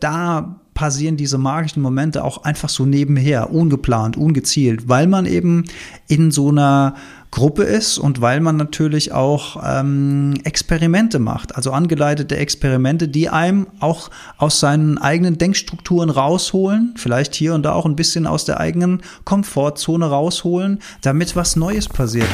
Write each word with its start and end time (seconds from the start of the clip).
da 0.00 0.60
passieren 0.74 1.16
diese 1.16 1.38
magischen 1.38 1.82
Momente 1.82 2.22
auch 2.22 2.44
einfach 2.44 2.68
so 2.68 2.86
nebenher, 2.86 3.52
ungeplant, 3.52 4.16
ungezielt, 4.16 4.88
weil 4.88 5.08
man 5.08 5.26
eben 5.26 5.64
in 6.06 6.30
so 6.30 6.50
einer 6.50 6.94
Gruppe 7.32 7.64
ist 7.64 7.98
und 7.98 8.20
weil 8.20 8.40
man 8.40 8.56
natürlich 8.56 9.10
auch 9.10 9.60
ähm, 9.66 10.34
Experimente 10.44 11.18
macht, 11.18 11.56
also 11.56 11.72
angeleitete 11.72 12.36
Experimente, 12.36 13.08
die 13.08 13.28
einem 13.28 13.66
auch 13.80 14.08
aus 14.36 14.60
seinen 14.60 14.98
eigenen 14.98 15.36
Denkstrukturen 15.36 16.10
rausholen, 16.10 16.94
vielleicht 16.96 17.34
hier 17.34 17.54
und 17.54 17.64
da 17.64 17.72
auch 17.72 17.84
ein 17.84 17.96
bisschen 17.96 18.28
aus 18.28 18.44
der 18.44 18.60
eigenen 18.60 19.02
Komfortzone 19.24 20.06
rausholen, 20.06 20.78
damit 21.02 21.34
was 21.34 21.56
Neues 21.56 21.88
passiert. 21.88 22.28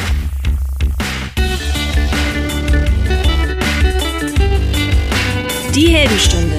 Die 5.75 5.89
Heldenstunde 5.89 6.54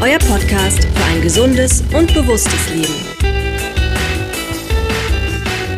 euer 0.00 0.18
Podcast 0.20 0.84
für 0.84 1.04
ein 1.06 1.22
gesundes 1.22 1.82
und 1.92 2.14
bewusstes 2.14 2.72
Leben. 2.72 2.94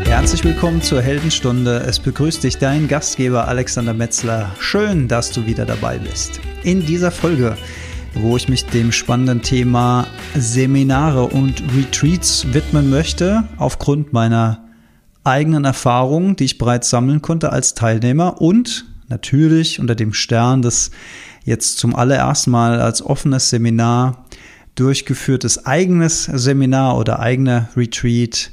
Herzlich 0.05 0.45
willkommen 0.45 0.83
zur 0.83 1.01
Heldenstunde. 1.01 1.79
Es 1.87 1.99
begrüßt 1.99 2.45
dich 2.45 2.59
dein 2.59 2.87
Gastgeber 2.87 3.49
Alexander 3.49 3.95
Metzler. 3.95 4.51
Schön, 4.59 5.09
dass 5.09 5.33
du 5.33 5.47
wieder 5.47 5.65
dabei 5.65 5.97
bist. 5.97 6.39
In 6.65 6.85
dieser 6.85 7.11
Folge, 7.11 7.57
wo 8.13 8.37
ich 8.37 8.51
mich 8.51 8.67
dem 8.67 8.93
spannenden 8.93 9.41
Thema 9.41 10.07
Seminare 10.35 11.25
und 11.25 11.63
Retreats 11.75 12.53
widmen 12.53 12.91
möchte, 12.91 13.45
aufgrund 13.57 14.13
meiner 14.13 14.69
eigenen 15.25 15.65
Erfahrungen, 15.65 16.37
die 16.37 16.45
ich 16.45 16.59
bereits 16.59 16.91
sammeln 16.91 17.23
konnte 17.23 17.53
als 17.53 17.73
Teilnehmer 17.73 18.43
und 18.43 18.85
natürlich 19.09 19.81
unter 19.81 19.95
dem 19.95 20.13
Stern 20.13 20.61
des 20.61 20.91
jetzt 21.45 21.79
zum 21.79 21.95
allerersten 21.95 22.51
Mal 22.51 22.81
als 22.81 23.03
offenes 23.03 23.51
Seminar 23.51 24.27
durchgeführtes 24.75 25.67
eigenes 25.67 26.25
Seminar 26.25 26.97
oder 26.97 27.21
eigener 27.21 27.69
Retreat. 27.77 28.51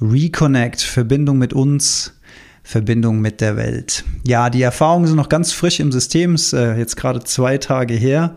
Reconnect, 0.00 0.80
Verbindung 0.80 1.38
mit 1.38 1.52
uns, 1.52 2.14
Verbindung 2.62 3.20
mit 3.20 3.40
der 3.40 3.56
Welt. 3.56 4.04
Ja, 4.26 4.48
die 4.48 4.62
Erfahrungen 4.62 5.06
sind 5.06 5.16
noch 5.16 5.28
ganz 5.28 5.52
frisch 5.52 5.78
im 5.80 5.92
System, 5.92 6.34
ist 6.34 6.52
äh, 6.52 6.76
jetzt 6.76 6.96
gerade 6.96 7.22
zwei 7.22 7.58
Tage 7.58 7.94
her, 7.94 8.34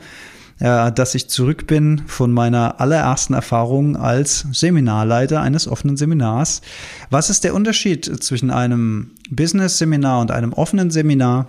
äh, 0.60 0.92
dass 0.92 1.16
ich 1.16 1.30
zurück 1.30 1.66
bin 1.66 2.04
von 2.06 2.32
meiner 2.32 2.82
allerersten 2.82 3.34
Erfahrung 3.34 3.96
als 3.96 4.46
Seminarleiter 4.52 5.42
eines 5.42 5.68
offenen 5.68 5.96
Seminars. 5.96 6.62
Was 7.10 7.30
ist 7.30 7.44
der 7.46 7.54
Unterschied 7.54 8.06
zwischen 8.24 8.52
einem 8.52 9.12
Business-Seminar 9.30 10.22
und 10.22 10.32
einem 10.32 10.52
offenen 10.52 10.92
Seminar? 10.92 11.48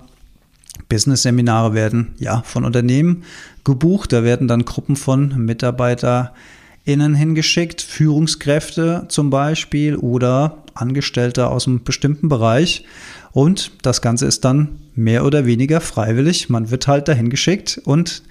Business-Seminare 0.95 1.75
werden 1.75 2.15
ja 2.21 2.43
von 2.43 2.65
Unternehmen 2.65 3.25
gebucht. 3.65 4.13
Da 4.13 4.23
werden 4.23 4.47
dann 4.47 4.65
Gruppen 4.65 4.95
von 4.95 5.45
MitarbeiterInnen 5.45 7.17
hingeschickt, 7.17 7.83
Führungskräfte 7.83 9.07
zum 9.09 9.29
Beispiel 9.29 9.97
oder 9.97 10.59
Angestellte 10.75 11.49
aus 11.49 11.67
einem 11.67 11.83
bestimmten 11.83 12.29
Bereich. 12.29 12.85
Und 13.33 13.73
das 13.83 14.03
Ganze 14.03 14.27
ist 14.27 14.45
dann 14.45 14.79
mehr 14.95 15.25
oder 15.25 15.47
weniger 15.47 15.81
freiwillig. 15.81 16.49
Man 16.49 16.71
wird 16.71 16.87
halt 16.87 17.09
dahin 17.09 17.29
geschickt 17.29 17.81
und 17.85 18.23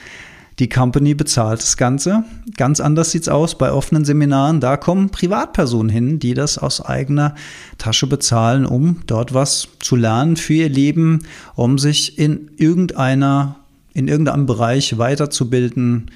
die 0.60 0.70
Company 0.70 1.16
bezahlt 1.16 1.62
das 1.62 1.78
Ganze. 1.78 2.24
Ganz 2.58 2.80
anders 2.80 3.12
sieht 3.12 3.24
es 3.24 3.30
aus 3.30 3.58
bei 3.58 3.72
offenen 3.72 4.06
Seminaren. 4.06 4.60
Da 4.60 4.78
kommen 4.78 5.10
Privatpersonen 5.10 5.90
hin, 5.90 6.20
die 6.20 6.34
das 6.34 6.58
aus 6.58 6.82
eigener 6.82 7.36
Tasche 7.78 8.08
bezahlen, 8.08 8.66
um 8.66 9.02
dort 9.08 9.34
was 9.34 9.68
zu 9.80 9.96
lernen 9.96 10.38
für 10.38 10.54
ihr 10.54 10.70
Leben, 10.70 11.24
um 11.56 11.80
sich 11.80 12.20
in 12.20 12.52
irgendeiner, 12.58 13.56
in 13.94 14.08
irgendeinem 14.08 14.46
Bereich 14.46 14.98
weiterzubilden, 14.98 16.12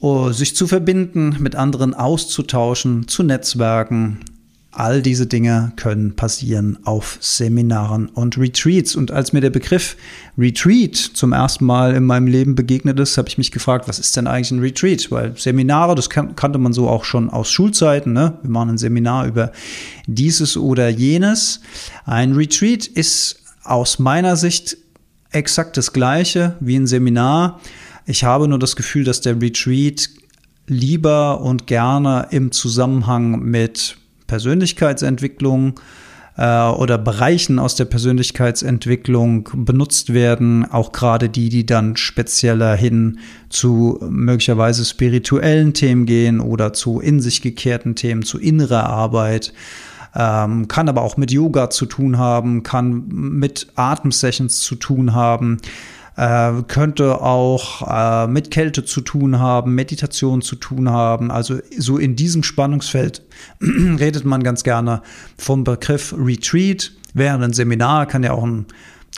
oh, 0.00 0.30
sich 0.30 0.54
zu 0.54 0.66
verbinden, 0.66 1.36
mit 1.38 1.56
anderen 1.56 1.94
auszutauschen, 1.94 3.08
zu 3.08 3.22
netzwerken, 3.22 4.20
All 4.78 5.02
diese 5.02 5.26
Dinge 5.26 5.72
können 5.74 6.14
passieren 6.14 6.78
auf 6.84 7.18
Seminaren 7.20 8.06
und 8.10 8.38
Retreats. 8.38 8.94
Und 8.94 9.10
als 9.10 9.32
mir 9.32 9.40
der 9.40 9.50
Begriff 9.50 9.96
Retreat 10.38 10.94
zum 10.94 11.32
ersten 11.32 11.64
Mal 11.64 11.96
in 11.96 12.04
meinem 12.04 12.28
Leben 12.28 12.54
begegnet 12.54 13.00
ist, 13.00 13.18
habe 13.18 13.28
ich 13.28 13.38
mich 13.38 13.50
gefragt, 13.50 13.88
was 13.88 13.98
ist 13.98 14.16
denn 14.16 14.28
eigentlich 14.28 14.52
ein 14.52 14.60
Retreat? 14.60 15.10
Weil 15.10 15.36
Seminare, 15.36 15.96
das 15.96 16.08
kan 16.08 16.36
kannte 16.36 16.60
man 16.60 16.72
so 16.72 16.88
auch 16.88 17.02
schon 17.02 17.28
aus 17.28 17.50
Schulzeiten. 17.50 18.12
Ne? 18.12 18.38
Wir 18.42 18.50
machen 18.50 18.70
ein 18.70 18.78
Seminar 18.78 19.26
über 19.26 19.50
dieses 20.06 20.56
oder 20.56 20.88
jenes. 20.88 21.60
Ein 22.04 22.34
Retreat 22.34 22.86
ist 22.86 23.40
aus 23.64 23.98
meiner 23.98 24.36
Sicht 24.36 24.76
exakt 25.32 25.76
das 25.76 25.92
gleiche 25.92 26.54
wie 26.60 26.76
ein 26.76 26.86
Seminar. 26.86 27.58
Ich 28.06 28.22
habe 28.22 28.46
nur 28.46 28.60
das 28.60 28.76
Gefühl, 28.76 29.02
dass 29.02 29.22
der 29.22 29.42
Retreat 29.42 30.08
lieber 30.68 31.40
und 31.40 31.66
gerne 31.66 32.28
im 32.30 32.52
Zusammenhang 32.52 33.40
mit 33.40 33.96
Persönlichkeitsentwicklung 34.28 35.80
äh, 36.36 36.68
oder 36.68 36.96
Bereichen 36.96 37.58
aus 37.58 37.74
der 37.74 37.86
Persönlichkeitsentwicklung 37.86 39.48
benutzt 39.52 40.14
werden, 40.14 40.64
auch 40.70 40.92
gerade 40.92 41.28
die, 41.28 41.48
die 41.48 41.66
dann 41.66 41.96
spezieller 41.96 42.76
hin 42.76 43.18
zu 43.48 43.98
möglicherweise 44.08 44.84
spirituellen 44.84 45.74
Themen 45.74 46.06
gehen 46.06 46.40
oder 46.40 46.72
zu 46.72 47.00
in 47.00 47.20
sich 47.20 47.42
gekehrten 47.42 47.96
Themen, 47.96 48.22
zu 48.22 48.38
innerer 48.38 48.84
Arbeit. 48.84 49.52
Ähm, 50.14 50.68
kann 50.68 50.88
aber 50.88 51.02
auch 51.02 51.16
mit 51.16 51.30
Yoga 51.32 51.68
zu 51.68 51.84
tun 51.84 52.16
haben, 52.16 52.62
kann 52.62 53.08
mit 53.08 53.66
Atemsessions 53.74 54.60
zu 54.60 54.76
tun 54.76 55.14
haben 55.14 55.58
äh, 56.18 56.64
könnte 56.66 57.20
auch 57.20 57.86
äh, 57.88 58.26
mit 58.26 58.50
Kälte 58.50 58.84
zu 58.84 59.00
tun 59.02 59.38
haben, 59.38 59.76
Meditation 59.76 60.42
zu 60.42 60.56
tun 60.56 60.90
haben. 60.90 61.30
Also 61.30 61.60
so 61.76 61.96
in 61.96 62.16
diesem 62.16 62.42
Spannungsfeld 62.42 63.22
redet 63.62 64.24
man 64.24 64.42
ganz 64.42 64.64
gerne 64.64 65.02
vom 65.38 65.62
Begriff 65.62 66.12
Retreat. 66.18 66.90
Während 67.14 67.44
ein 67.44 67.52
Seminar 67.52 68.06
kann 68.06 68.24
ja 68.24 68.32
auch 68.32 68.44
ein 68.44 68.66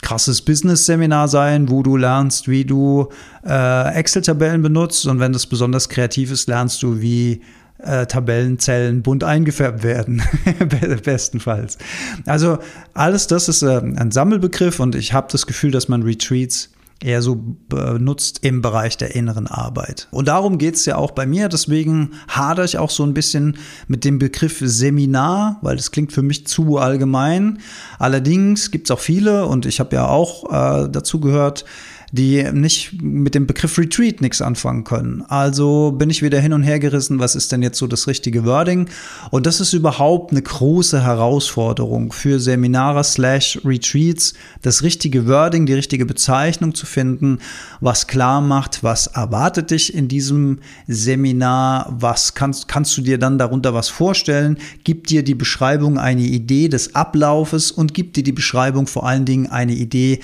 krasses 0.03 0.43
Business-Seminar 0.43 1.27
sein, 1.27 1.69
wo 1.69 1.81
du 1.81 1.97
lernst, 1.97 2.47
wie 2.47 2.65
du 2.65 3.09
äh, 3.45 3.95
Excel-Tabellen 3.95 4.61
benutzt 4.61 5.07
und 5.07 5.19
wenn 5.19 5.33
das 5.33 5.47
besonders 5.47 5.89
kreativ 5.89 6.31
ist, 6.31 6.47
lernst 6.47 6.83
du, 6.83 7.01
wie 7.01 7.41
äh, 7.79 8.05
Tabellenzellen 8.05 9.01
bunt 9.01 9.23
eingefärbt 9.23 9.83
werden, 9.83 10.21
bestenfalls. 11.03 11.79
Also 12.27 12.59
alles 12.93 13.25
das 13.25 13.49
ist 13.49 13.63
äh, 13.63 13.79
ein 13.79 14.11
Sammelbegriff 14.11 14.79
und 14.79 14.93
ich 14.93 15.13
habe 15.13 15.27
das 15.31 15.47
Gefühl, 15.47 15.71
dass 15.71 15.87
man 15.87 16.03
Retreats 16.03 16.69
eher 17.03 17.21
so 17.21 17.35
benutzt 17.67 18.39
im 18.43 18.61
Bereich 18.61 18.97
der 18.97 19.15
inneren 19.15 19.47
Arbeit. 19.47 20.07
Und 20.11 20.27
darum 20.27 20.57
geht 20.57 20.75
es 20.75 20.85
ja 20.85 20.97
auch 20.97 21.11
bei 21.11 21.25
mir. 21.25 21.49
Deswegen 21.49 22.11
hadere 22.27 22.65
ich 22.65 22.77
auch 22.77 22.91
so 22.91 23.03
ein 23.03 23.13
bisschen 23.13 23.57
mit 23.87 24.05
dem 24.05 24.19
Begriff 24.19 24.61
Seminar, 24.63 25.57
weil 25.61 25.75
das 25.75 25.91
klingt 25.91 26.11
für 26.13 26.21
mich 26.21 26.45
zu 26.47 26.77
allgemein. 26.77 27.59
Allerdings 27.97 28.71
gibt 28.71 28.87
es 28.87 28.91
auch 28.91 28.99
viele, 28.99 29.47
und 29.47 29.65
ich 29.65 29.79
habe 29.79 29.95
ja 29.95 30.07
auch 30.07 30.45
äh, 30.51 30.89
dazu 30.89 31.19
gehört, 31.19 31.65
die 32.11 32.43
nicht 32.51 33.01
mit 33.01 33.35
dem 33.35 33.47
Begriff 33.47 33.77
Retreat 33.77 34.21
nichts 34.21 34.41
anfangen 34.41 34.83
können. 34.83 35.23
Also 35.29 35.91
bin 35.91 36.09
ich 36.09 36.21
wieder 36.21 36.39
hin 36.39 36.53
und 36.53 36.63
her 36.63 36.79
gerissen, 36.79 37.19
was 37.19 37.35
ist 37.35 37.51
denn 37.51 37.63
jetzt 37.63 37.77
so 37.77 37.87
das 37.87 38.07
richtige 38.07 38.45
Wording? 38.45 38.89
Und 39.29 39.45
das 39.45 39.61
ist 39.61 39.73
überhaupt 39.73 40.31
eine 40.31 40.41
große 40.41 41.03
Herausforderung 41.03 42.11
für 42.11 42.39
Seminare 42.39 43.03
slash 43.03 43.59
Retreats, 43.63 44.33
das 44.61 44.83
richtige 44.83 45.25
Wording, 45.27 45.65
die 45.65 45.73
richtige 45.73 46.05
Bezeichnung 46.05 46.75
zu 46.75 46.85
finden, 46.85 47.39
was 47.79 48.07
klar 48.07 48.41
macht, 48.41 48.83
was 48.83 49.07
erwartet 49.07 49.71
dich 49.71 49.93
in 49.93 50.09
diesem 50.09 50.59
Seminar, 50.87 51.95
was 51.97 52.33
kannst, 52.33 52.67
kannst 52.67 52.97
du 52.97 53.01
dir 53.01 53.17
dann 53.17 53.37
darunter 53.37 53.73
was 53.73 53.87
vorstellen, 53.87 54.57
gibt 54.83 55.09
dir 55.09 55.23
die 55.23 55.35
Beschreibung 55.35 55.97
eine 55.97 56.21
Idee 56.21 56.67
des 56.67 56.93
Ablaufes 56.93 57.71
und 57.71 57.93
gibt 57.93 58.17
dir 58.17 58.23
die 58.23 58.31
Beschreibung 58.33 58.87
vor 58.87 59.07
allen 59.07 59.25
Dingen 59.25 59.47
eine 59.47 59.73
Idee, 59.73 60.19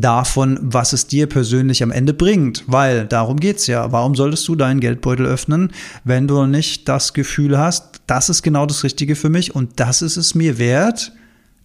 davon, 0.00 0.58
was 0.60 0.92
es 0.92 1.06
dir 1.06 1.28
persönlich 1.28 1.82
am 1.82 1.90
Ende 1.90 2.14
bringt. 2.14 2.64
Weil 2.66 3.06
darum 3.06 3.38
geht's 3.38 3.66
ja. 3.66 3.92
Warum 3.92 4.14
solltest 4.14 4.46
du 4.48 4.56
deinen 4.56 4.80
Geldbeutel 4.80 5.26
öffnen, 5.26 5.72
wenn 6.04 6.26
du 6.26 6.46
nicht 6.46 6.88
das 6.88 7.12
Gefühl 7.12 7.58
hast, 7.58 8.00
das 8.06 8.28
ist 8.28 8.42
genau 8.42 8.66
das 8.66 8.84
Richtige 8.84 9.16
für 9.16 9.30
mich 9.30 9.54
und 9.54 9.80
das 9.80 10.02
ist 10.02 10.16
es 10.16 10.34
mir 10.34 10.58
wert, 10.58 11.12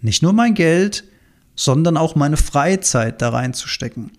nicht 0.02 0.24
nur 0.24 0.34
mein 0.34 0.54
Geld, 0.54 1.04
sondern 1.60 1.98
auch 1.98 2.16
meine 2.16 2.38
Freizeit 2.38 3.22
da 3.22 3.30
reinzustecken. 3.30 4.12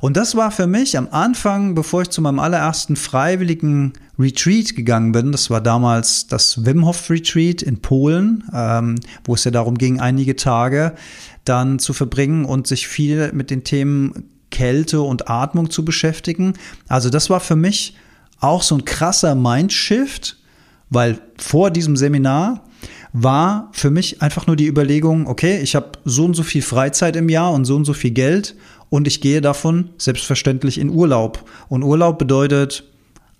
Und 0.00 0.16
das 0.16 0.36
war 0.36 0.52
für 0.52 0.68
mich 0.68 0.96
am 0.96 1.08
Anfang, 1.10 1.74
bevor 1.74 2.02
ich 2.02 2.10
zu 2.10 2.22
meinem 2.22 2.38
allerersten 2.38 2.94
freiwilligen 2.94 3.94
Retreat 4.20 4.76
gegangen 4.76 5.10
bin, 5.10 5.32
das 5.32 5.50
war 5.50 5.60
damals 5.60 6.28
das 6.28 6.64
Wim 6.64 6.86
Hof 6.86 7.10
Retreat 7.10 7.60
in 7.60 7.82
Polen, 7.82 8.44
ähm, 8.54 9.00
wo 9.24 9.34
es 9.34 9.42
ja 9.42 9.50
darum 9.50 9.76
ging, 9.78 9.98
einige 9.98 10.36
Tage 10.36 10.94
dann 11.44 11.80
zu 11.80 11.92
verbringen 11.92 12.44
und 12.44 12.68
sich 12.68 12.86
viel 12.86 13.32
mit 13.32 13.50
den 13.50 13.64
Themen 13.64 14.30
Kälte 14.52 15.00
und 15.00 15.28
Atmung 15.28 15.70
zu 15.70 15.84
beschäftigen. 15.84 16.54
Also 16.86 17.10
das 17.10 17.30
war 17.30 17.40
für 17.40 17.56
mich 17.56 17.96
auch 18.38 18.62
so 18.62 18.76
ein 18.76 18.84
krasser 18.84 19.34
Mindshift, 19.34 20.36
weil 20.88 21.18
vor 21.36 21.72
diesem 21.72 21.96
Seminar 21.96 22.62
war 23.18 23.70
für 23.72 23.90
mich 23.90 24.20
einfach 24.20 24.46
nur 24.46 24.56
die 24.56 24.66
Überlegung, 24.66 25.26
okay, 25.26 25.58
ich 25.62 25.74
habe 25.74 25.92
so 26.04 26.26
und 26.26 26.34
so 26.34 26.42
viel 26.42 26.60
Freizeit 26.60 27.16
im 27.16 27.30
Jahr 27.30 27.52
und 27.54 27.64
so 27.64 27.74
und 27.74 27.86
so 27.86 27.94
viel 27.94 28.10
Geld 28.10 28.54
und 28.90 29.06
ich 29.06 29.22
gehe 29.22 29.40
davon 29.40 29.88
selbstverständlich 29.96 30.78
in 30.78 30.90
Urlaub. 30.90 31.48
Und 31.68 31.82
Urlaub 31.82 32.18
bedeutet 32.18 32.84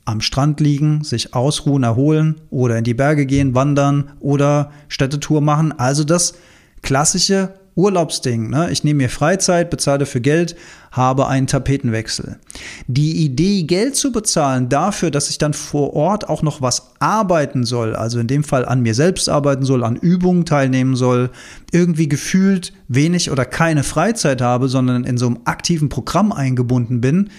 am 0.07 0.23
Strand 0.23 0.61
liegen, 0.61 1.05
sich 1.05 1.35
ausruhen, 1.35 1.83
erholen 1.83 2.37
oder 2.49 2.79
in 2.79 2.85
die 2.85 2.95
Berge 2.95 3.27
gehen, 3.27 3.55
wandern 3.55 4.13
oder 4.19 4.71
Städtetour 4.89 5.43
machen. 5.43 5.79
Also 5.79 6.05
das 6.05 6.35
klassische 6.81 7.53
Urlaubsding. 7.77 8.51
Ne? 8.51 8.71
Ich 8.73 8.83
nehme 8.83 9.05
mir 9.05 9.11
Freizeit, 9.11 9.71
bezahle 9.71 10.01
dafür 10.01 10.23
Geld, 10.23 10.57
habe 10.91 11.29
einen 11.29 11.47
Tapetenwechsel. 11.47 12.39
Die 12.87 13.25
Idee, 13.25 13.63
Geld 13.65 13.95
zu 13.97 14.11
bezahlen 14.11 14.69
dafür, 14.69 15.11
dass 15.11 15.31
ich 15.31 15.39
dann 15.39 15.53
vor 15.53 15.93
Ort 15.93 16.29
auch 16.29 16.43
noch 16.43 16.63
was 16.63 16.91
arbeiten 16.99 17.65
soll, 17.65 17.95
also 17.95 18.19
in 18.19 18.27
dem 18.27 18.45
Fall 18.45 18.65
an 18.65 18.81
mir 18.81 18.95
selbst 18.95 19.29
arbeiten 19.29 19.65
soll, 19.65 19.85
an 19.85 19.97
Übungen 19.97 20.47
teilnehmen 20.47 20.97
soll, 20.97 21.31
irgendwie 21.71 22.09
gefühlt 22.09 22.73
wenig 22.89 23.31
oder 23.31 23.45
keine 23.45 23.85
Freizeit 23.85 24.41
habe, 24.41 24.69
sondern 24.69 25.05
in 25.05 25.19
so 25.19 25.27
einem 25.27 25.41
aktiven 25.45 25.91
Programm 25.91 26.33
eingebunden 26.33 27.03
bin, 27.03 27.31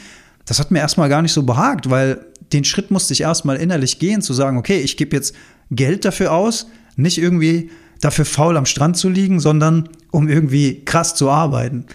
das 0.47 0.59
hat 0.59 0.71
mir 0.71 0.79
erstmal 0.79 1.09
gar 1.09 1.21
nicht 1.21 1.33
so 1.33 1.43
behagt, 1.43 1.89
weil 1.89 2.25
den 2.53 2.63
Schritt 2.63 2.89
musste 2.89 3.13
ich 3.13 3.21
erstmal 3.21 3.57
innerlich 3.57 3.99
gehen, 3.99 4.21
zu 4.21 4.33
sagen, 4.33 4.57
okay, 4.57 4.79
ich 4.79 4.97
gebe 4.97 5.15
jetzt 5.15 5.35
Geld 5.71 6.05
dafür 6.05 6.31
aus, 6.31 6.67
nicht 6.95 7.17
irgendwie 7.17 7.69
dafür 8.01 8.25
faul 8.25 8.57
am 8.57 8.65
Strand 8.65 8.97
zu 8.97 9.09
liegen, 9.09 9.39
sondern 9.39 9.89
um 10.11 10.27
irgendwie 10.27 10.83
krass 10.85 11.15
zu 11.15 11.29
arbeiten. 11.29 11.85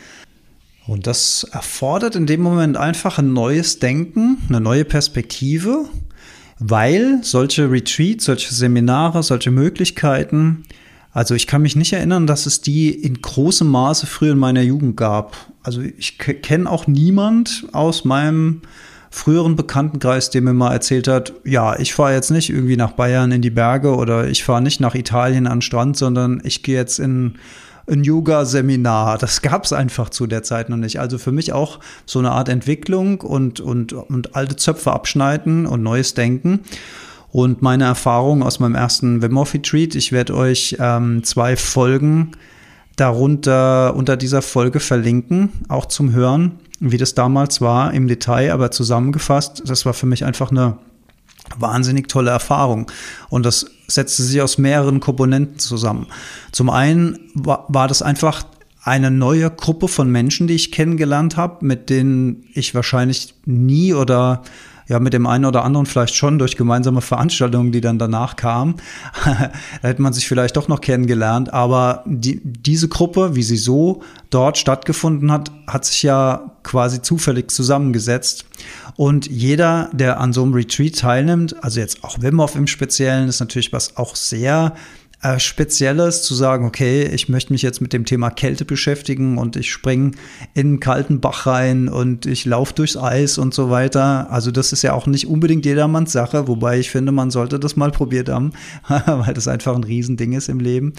Und 0.87 1.07
das 1.07 1.45
erfordert 1.45 2.17
in 2.17 2.27
dem 2.27 2.43
Moment 2.43 2.77
einfach 2.77 3.19
ein 3.19 3.33
neues 3.33 3.79
Denken, 3.79 4.39
eine 4.49 4.61
neue 4.61 4.85
Perspektive, 4.85 5.85
weil 6.59 7.21
solche 7.23 7.71
Retreats, 7.71 8.25
solche 8.25 8.53
Seminare, 8.53 9.23
solche 9.23 9.51
Möglichkeiten, 9.51 10.65
also 11.13 11.35
ich 11.35 11.47
kann 11.47 11.63
mich 11.63 11.77
nicht 11.77 11.93
erinnern, 11.93 12.27
dass 12.27 12.47
es 12.47 12.63
die 12.63 12.91
in 12.91 13.21
großem 13.21 13.69
Maße 13.69 14.07
früher 14.07 14.33
in 14.33 14.39
meiner 14.39 14.63
Jugend 14.63 14.97
gab. 14.97 15.37
Also 15.63 15.83
ich 15.83 16.19
kenne 16.19 16.71
auch 16.71 16.87
niemand 16.87 17.67
aus 17.73 18.05
meinem 18.05 18.63
früheren 19.13 19.57
Bekanntenkreis, 19.57 20.31
der 20.31 20.41
mir 20.41 20.55
mal 20.55 20.73
erzählt 20.73 21.07
hat, 21.07 21.35
ja, 21.45 21.79
ich 21.79 21.93
fahre 21.95 22.15
jetzt 22.15 22.31
nicht 22.31 22.49
irgendwie 22.49 22.79
nach 22.79 22.93
Bayern 22.93 23.31
in 23.31 23.43
die 23.43 23.51
Berge 23.51 23.95
oder 23.95 24.27
ich 24.27 24.43
fahre 24.43 24.63
nicht 24.63 24.81
nach 24.81 24.95
Italien 24.95 25.47
an 25.47 25.59
den 25.59 25.63
Strand, 25.63 25.99
sondern 25.99 26.41
ich 26.45 26.63
gehe 26.63 26.77
jetzt 26.77 26.99
in 26.99 27.35
ein 27.87 28.05
Yoga-Seminar. 28.05 29.19
Das 29.19 29.43
gab 29.43 29.65
es 29.65 29.73
einfach 29.75 30.09
zu 30.09 30.27
der 30.27 30.43
Zeit 30.43 30.71
noch 30.71 30.79
nicht. 30.79 30.99
Also 30.99 31.19
für 31.19 31.31
mich 31.31 31.53
auch 31.53 31.79
so 32.07 32.21
eine 32.21 32.31
Art 32.31 32.49
Entwicklung 32.49 33.21
und, 33.21 33.61
und, 33.61 33.93
und 33.93 34.35
alte 34.35 34.57
Zöpfe 34.57 34.93
abschneiden 34.93 35.67
und 35.67 35.83
neues 35.83 36.15
Denken. 36.15 36.61
Und 37.31 37.61
meine 37.61 37.85
Erfahrung 37.85 38.43
aus 38.43 38.61
meinem 38.61 38.75
ersten 38.75 39.21
Wim 39.21 39.39
Hof 39.39 39.53
Retreat, 39.53 39.95
ich 39.95 40.13
werde 40.13 40.35
euch 40.35 40.77
ähm, 40.81 41.23
zwei 41.23 41.57
Folgen 41.57 42.33
darunter 42.97 43.95
unter 43.95 44.17
dieser 44.17 44.43
Folge 44.43 44.81
verlinken, 44.81 45.51
auch 45.69 45.87
zum 45.87 46.13
Hören 46.13 46.59
wie 46.83 46.97
das 46.97 47.15
damals 47.15 47.61
war 47.61 47.95
im 47.95 48.09
Detail, 48.09 48.53
aber 48.53 48.73
zusammengefasst, 48.73 49.63
das 49.67 49.87
war 49.87 49.95
für 49.95 50.07
mich 50.07 50.25
einfach 50.25 50.51
eine 50.51 50.79
wahnsinnig 51.57 52.09
tolle 52.09 52.31
Erfahrung. 52.31 52.91
Und 53.29 53.47
das 53.47 53.67
setzte 53.87 54.25
sich 54.25 54.43
aus 54.43 54.59
mehreren 54.59 54.99
Komponenten 54.99 55.61
zusammen. 55.61 56.09
Zum 56.51 56.71
einen 56.71 57.19
war, 57.35 57.67
war 57.69 57.87
das 57.87 58.03
einfach 58.03 58.45
eine 58.83 59.13
neue 59.13 59.49
Gruppe 59.49 59.87
von 59.87 60.11
Menschen, 60.11 60.49
die 60.49 60.55
ich 60.55 60.73
kennengelernt 60.73 61.37
habe, 61.37 61.65
mit 61.65 61.89
denen 61.89 62.45
ich 62.53 62.75
wahrscheinlich 62.75 63.35
nie 63.45 63.95
oder 63.95 64.43
ja 64.93 65.01
mit 65.01 65.15
dem 65.15 65.27
einen 65.27 65.47
oder 65.47 65.65
anderen 65.65 65.87
vielleicht 65.87 66.15
schon 66.15 66.39
durch 66.39 66.57
gemeinsame 66.57 67.01
Veranstaltungen, 67.01 67.73
die 67.73 67.81
dann 67.81 67.99
danach 67.99 68.37
kamen. 68.37 68.75
da 69.25 69.51
hätte 69.89 70.03
man 70.03 70.13
sich 70.13 70.29
vielleicht 70.29 70.57
doch 70.57 70.69
noch 70.69 70.81
kennengelernt. 70.81 71.53
Aber 71.53 72.05
die, 72.07 72.41
diese 72.45 72.89
Gruppe, 72.89 73.35
wie 73.35 73.43
sie 73.43 73.57
so 73.57 74.03
dort 74.31 74.59
stattgefunden 74.59 75.33
hat, 75.33 75.51
hat 75.67 75.87
sich 75.87 76.03
ja 76.03 76.53
quasi 76.63 77.01
zufällig 77.01 77.51
zusammengesetzt. 77.51 78.45
Und 78.97 79.27
jeder, 79.27 79.89
der 79.93 80.21
an 80.21 80.33
so 80.33 80.43
einem 80.43 80.53
Retreat 80.53 80.99
teilnimmt, 80.99 81.65
also 81.65 81.81
jetzt 81.81 82.05
auch 82.05 82.21
Wim 82.21 82.41
Hof 82.41 82.55
im 82.55 82.67
Speziellen, 82.67 83.29
ist 83.29 83.41
natürlich 83.41 83.73
was 83.73 83.97
auch 83.97 84.15
sehr 84.15 84.75
äh, 85.23 85.39
Spezielles, 85.39 86.23
zu 86.23 86.35
sagen, 86.35 86.67
okay, 86.67 87.05
ich 87.05 87.29
möchte 87.29 87.53
mich 87.53 87.63
jetzt 87.63 87.81
mit 87.81 87.93
dem 87.93 88.05
Thema 88.05 88.31
Kälte 88.31 88.65
beschäftigen 88.65 89.39
und 89.39 89.57
ich 89.57 89.71
springe 89.71 90.13
in 90.55 90.67
einen 90.67 90.81
kalten 90.81 91.21
Bach 91.21 91.47
rein 91.47 91.89
und 91.89 92.27
ich 92.27 92.45
laufe 92.45 92.75
durchs 92.75 92.97
Eis 92.97 93.39
und 93.39 93.55
so 93.55 93.71
weiter. 93.71 94.31
Also 94.31 94.51
das 94.51 94.73
ist 94.73 94.83
ja 94.83 94.93
auch 94.93 95.07
nicht 95.07 95.29
unbedingt 95.29 95.65
jedermanns 95.65 96.13
Sache, 96.13 96.49
wobei 96.49 96.79
ich 96.79 96.91
finde, 96.91 97.13
man 97.13 97.31
sollte 97.31 97.61
das 97.61 97.77
mal 97.77 97.93
probiert 97.93 98.29
haben, 98.29 98.53
weil 99.07 99.35
das 99.35 99.49
einfach 99.49 99.75
ein 99.77 99.85
Riesending 99.85 100.33
ist 100.33 100.49
im 100.49 100.61
Leben. 100.61 100.93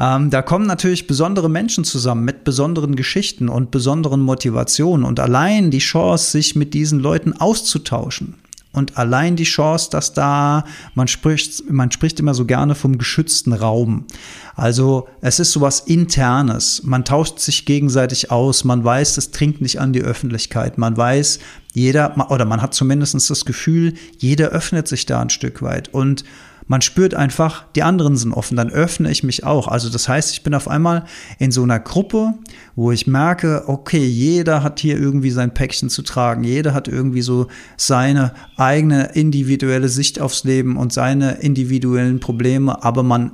Ähm, 0.00 0.30
da 0.30 0.42
kommen 0.42 0.66
natürlich 0.66 1.06
besondere 1.06 1.48
Menschen 1.48 1.84
zusammen 1.84 2.24
mit 2.24 2.44
besonderen 2.44 2.96
Geschichten 2.96 3.48
und 3.48 3.70
besonderen 3.70 4.20
Motivationen 4.20 5.04
und 5.04 5.18
allein 5.18 5.70
die 5.70 5.78
Chance, 5.78 6.30
sich 6.30 6.54
mit 6.54 6.74
diesen 6.74 7.00
Leuten 7.00 7.32
auszutauschen 7.32 8.34
und 8.72 8.98
allein 8.98 9.34
die 9.34 9.44
Chance, 9.44 9.88
dass 9.90 10.12
da, 10.12 10.64
man 10.94 11.08
spricht, 11.08 11.70
man 11.70 11.90
spricht 11.90 12.20
immer 12.20 12.34
so 12.34 12.44
gerne 12.44 12.74
vom 12.74 12.98
geschützten 12.98 13.52
Raum. 13.52 14.06
Also 14.54 15.08
es 15.20 15.40
ist 15.40 15.52
sowas 15.52 15.80
Internes. 15.80 16.82
Man 16.84 17.04
tauscht 17.04 17.38
sich 17.38 17.64
gegenseitig 17.64 18.30
aus. 18.30 18.64
Man 18.64 18.84
weiß, 18.84 19.14
das 19.14 19.30
dringt 19.30 19.60
nicht 19.62 19.80
an 19.80 19.92
die 19.92 20.02
Öffentlichkeit. 20.02 20.76
Man 20.76 20.96
weiß, 20.96 21.38
jeder, 21.72 22.30
oder 22.30 22.44
man 22.44 22.60
hat 22.60 22.74
zumindest 22.74 23.30
das 23.30 23.44
Gefühl, 23.44 23.94
jeder 24.18 24.48
öffnet 24.50 24.86
sich 24.86 25.06
da 25.06 25.20
ein 25.22 25.30
Stück 25.30 25.62
weit. 25.62 25.88
Und 25.94 26.24
man 26.68 26.82
spürt 26.82 27.14
einfach, 27.14 27.64
die 27.74 27.82
anderen 27.82 28.16
sind 28.16 28.32
offen, 28.32 28.56
dann 28.56 28.70
öffne 28.70 29.10
ich 29.10 29.24
mich 29.24 29.42
auch. 29.42 29.68
Also 29.68 29.88
das 29.88 30.06
heißt, 30.06 30.32
ich 30.32 30.42
bin 30.42 30.54
auf 30.54 30.68
einmal 30.68 31.06
in 31.38 31.50
so 31.50 31.62
einer 31.62 31.80
Gruppe, 31.80 32.34
wo 32.76 32.92
ich 32.92 33.06
merke, 33.06 33.64
okay, 33.66 34.04
jeder 34.04 34.62
hat 34.62 34.78
hier 34.78 34.98
irgendwie 34.98 35.30
sein 35.30 35.54
Päckchen 35.54 35.88
zu 35.88 36.02
tragen, 36.02 36.44
jeder 36.44 36.74
hat 36.74 36.86
irgendwie 36.86 37.22
so 37.22 37.48
seine 37.78 38.34
eigene 38.56 39.12
individuelle 39.14 39.88
Sicht 39.88 40.20
aufs 40.20 40.44
Leben 40.44 40.76
und 40.76 40.92
seine 40.92 41.38
individuellen 41.40 42.20
Probleme, 42.20 42.84
aber 42.84 43.02
man 43.02 43.32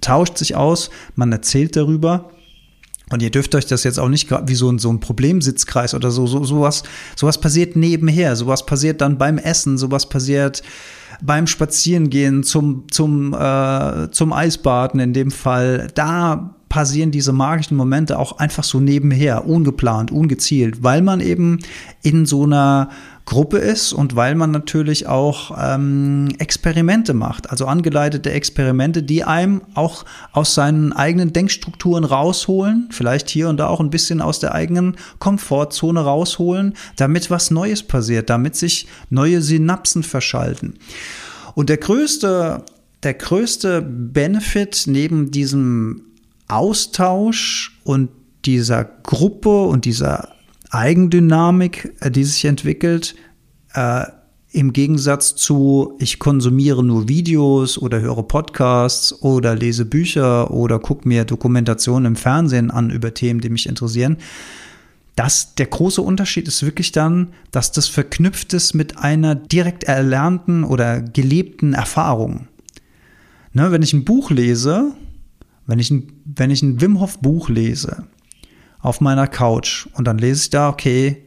tauscht 0.00 0.36
sich 0.36 0.56
aus, 0.56 0.90
man 1.14 1.30
erzählt 1.30 1.76
darüber. 1.76 2.30
Und 3.10 3.22
ihr 3.22 3.30
dürft 3.30 3.54
euch 3.54 3.66
das 3.66 3.84
jetzt 3.84 4.00
auch 4.00 4.08
nicht 4.08 4.30
wie 4.30 4.54
so 4.54 4.70
ein, 4.70 4.78
so 4.78 4.90
ein 4.90 4.98
Problemsitzkreis 4.98 5.94
oder 5.94 6.10
so, 6.10 6.26
so, 6.26 6.42
sowas, 6.44 6.82
sowas 7.14 7.38
passiert 7.38 7.76
nebenher, 7.76 8.36
sowas 8.36 8.64
passiert 8.64 9.02
dann 9.02 9.18
beim 9.18 9.38
Essen, 9.38 9.76
sowas 9.76 10.08
passiert 10.08 10.62
beim 11.22 11.46
Spazierengehen, 11.46 12.42
zum, 12.42 12.84
zum, 12.90 13.34
äh, 13.34 14.10
zum 14.10 14.32
Eisbaden 14.32 15.00
in 15.00 15.12
dem 15.12 15.30
Fall, 15.30 15.88
da 15.94 16.56
passieren 16.68 17.10
diese 17.10 17.32
magischen 17.32 17.76
Momente 17.76 18.18
auch 18.18 18.38
einfach 18.38 18.64
so 18.64 18.80
nebenher, 18.80 19.46
ungeplant, 19.46 20.10
ungezielt, 20.10 20.82
weil 20.82 21.02
man 21.02 21.20
eben 21.20 21.58
in 22.02 22.24
so 22.24 22.44
einer 22.44 22.88
Gruppe 23.24 23.58
ist 23.58 23.92
und 23.92 24.16
weil 24.16 24.34
man 24.34 24.50
natürlich 24.50 25.06
auch 25.06 25.56
ähm, 25.56 26.28
Experimente 26.38 27.14
macht, 27.14 27.50
also 27.50 27.66
angeleitete 27.66 28.32
Experimente, 28.32 29.02
die 29.02 29.22
einem 29.22 29.62
auch 29.74 30.04
aus 30.32 30.54
seinen 30.54 30.92
eigenen 30.92 31.32
Denkstrukturen 31.32 32.04
rausholen, 32.04 32.88
vielleicht 32.90 33.30
hier 33.30 33.48
und 33.48 33.58
da 33.58 33.68
auch 33.68 33.80
ein 33.80 33.90
bisschen 33.90 34.20
aus 34.20 34.40
der 34.40 34.54
eigenen 34.54 34.96
Komfortzone 35.20 36.00
rausholen, 36.00 36.74
damit 36.96 37.30
was 37.30 37.50
Neues 37.50 37.82
passiert, 37.84 38.28
damit 38.28 38.56
sich 38.56 38.88
neue 39.08 39.40
Synapsen 39.40 40.02
verschalten. 40.02 40.74
Und 41.54 41.68
der 41.68 41.76
größte, 41.76 42.64
der 43.02 43.14
größte 43.14 43.82
Benefit 43.82 44.84
neben 44.86 45.30
diesem 45.30 46.02
Austausch 46.48 47.78
und 47.84 48.10
dieser 48.44 48.84
Gruppe 48.84 49.62
und 49.62 49.84
dieser 49.84 50.28
Eigendynamik, 50.72 51.94
äh, 52.00 52.10
die 52.10 52.24
sich 52.24 52.44
entwickelt, 52.44 53.14
äh, 53.74 54.04
im 54.54 54.72
Gegensatz 54.72 55.34
zu, 55.34 55.96
ich 55.98 56.18
konsumiere 56.18 56.84
nur 56.84 57.08
Videos 57.08 57.78
oder 57.78 58.00
höre 58.00 58.22
Podcasts 58.22 59.22
oder 59.22 59.54
lese 59.54 59.86
Bücher 59.86 60.50
oder 60.50 60.78
gucke 60.78 61.08
mir 61.08 61.24
Dokumentationen 61.24 62.12
im 62.12 62.16
Fernsehen 62.16 62.70
an 62.70 62.90
über 62.90 63.14
Themen, 63.14 63.40
die 63.40 63.48
mich 63.48 63.66
interessieren. 63.66 64.18
Das, 65.16 65.54
der 65.54 65.66
große 65.66 66.02
Unterschied 66.02 66.48
ist 66.48 66.62
wirklich 66.62 66.92
dann, 66.92 67.32
dass 67.50 67.72
das 67.72 67.88
verknüpft 67.88 68.52
ist 68.52 68.74
mit 68.74 68.98
einer 68.98 69.34
direkt 69.34 69.84
erlernten 69.84 70.64
oder 70.64 71.00
gelebten 71.00 71.74
Erfahrung. 71.74 72.48
Ne, 73.54 73.70
wenn 73.72 73.82
ich 73.82 73.92
ein 73.92 74.04
Buch 74.04 74.30
lese, 74.30 74.92
wenn 75.66 75.78
ich 75.78 75.90
ein, 75.90 76.12
wenn 76.24 76.50
ich 76.50 76.62
ein 76.62 76.80
Wim 76.80 77.00
Hof 77.00 77.20
Buch 77.20 77.48
lese, 77.48 78.04
auf 78.82 79.00
meiner 79.00 79.26
Couch. 79.28 79.86
Und 79.94 80.06
dann 80.06 80.18
lese 80.18 80.42
ich 80.42 80.50
da, 80.50 80.68
okay, 80.68 81.22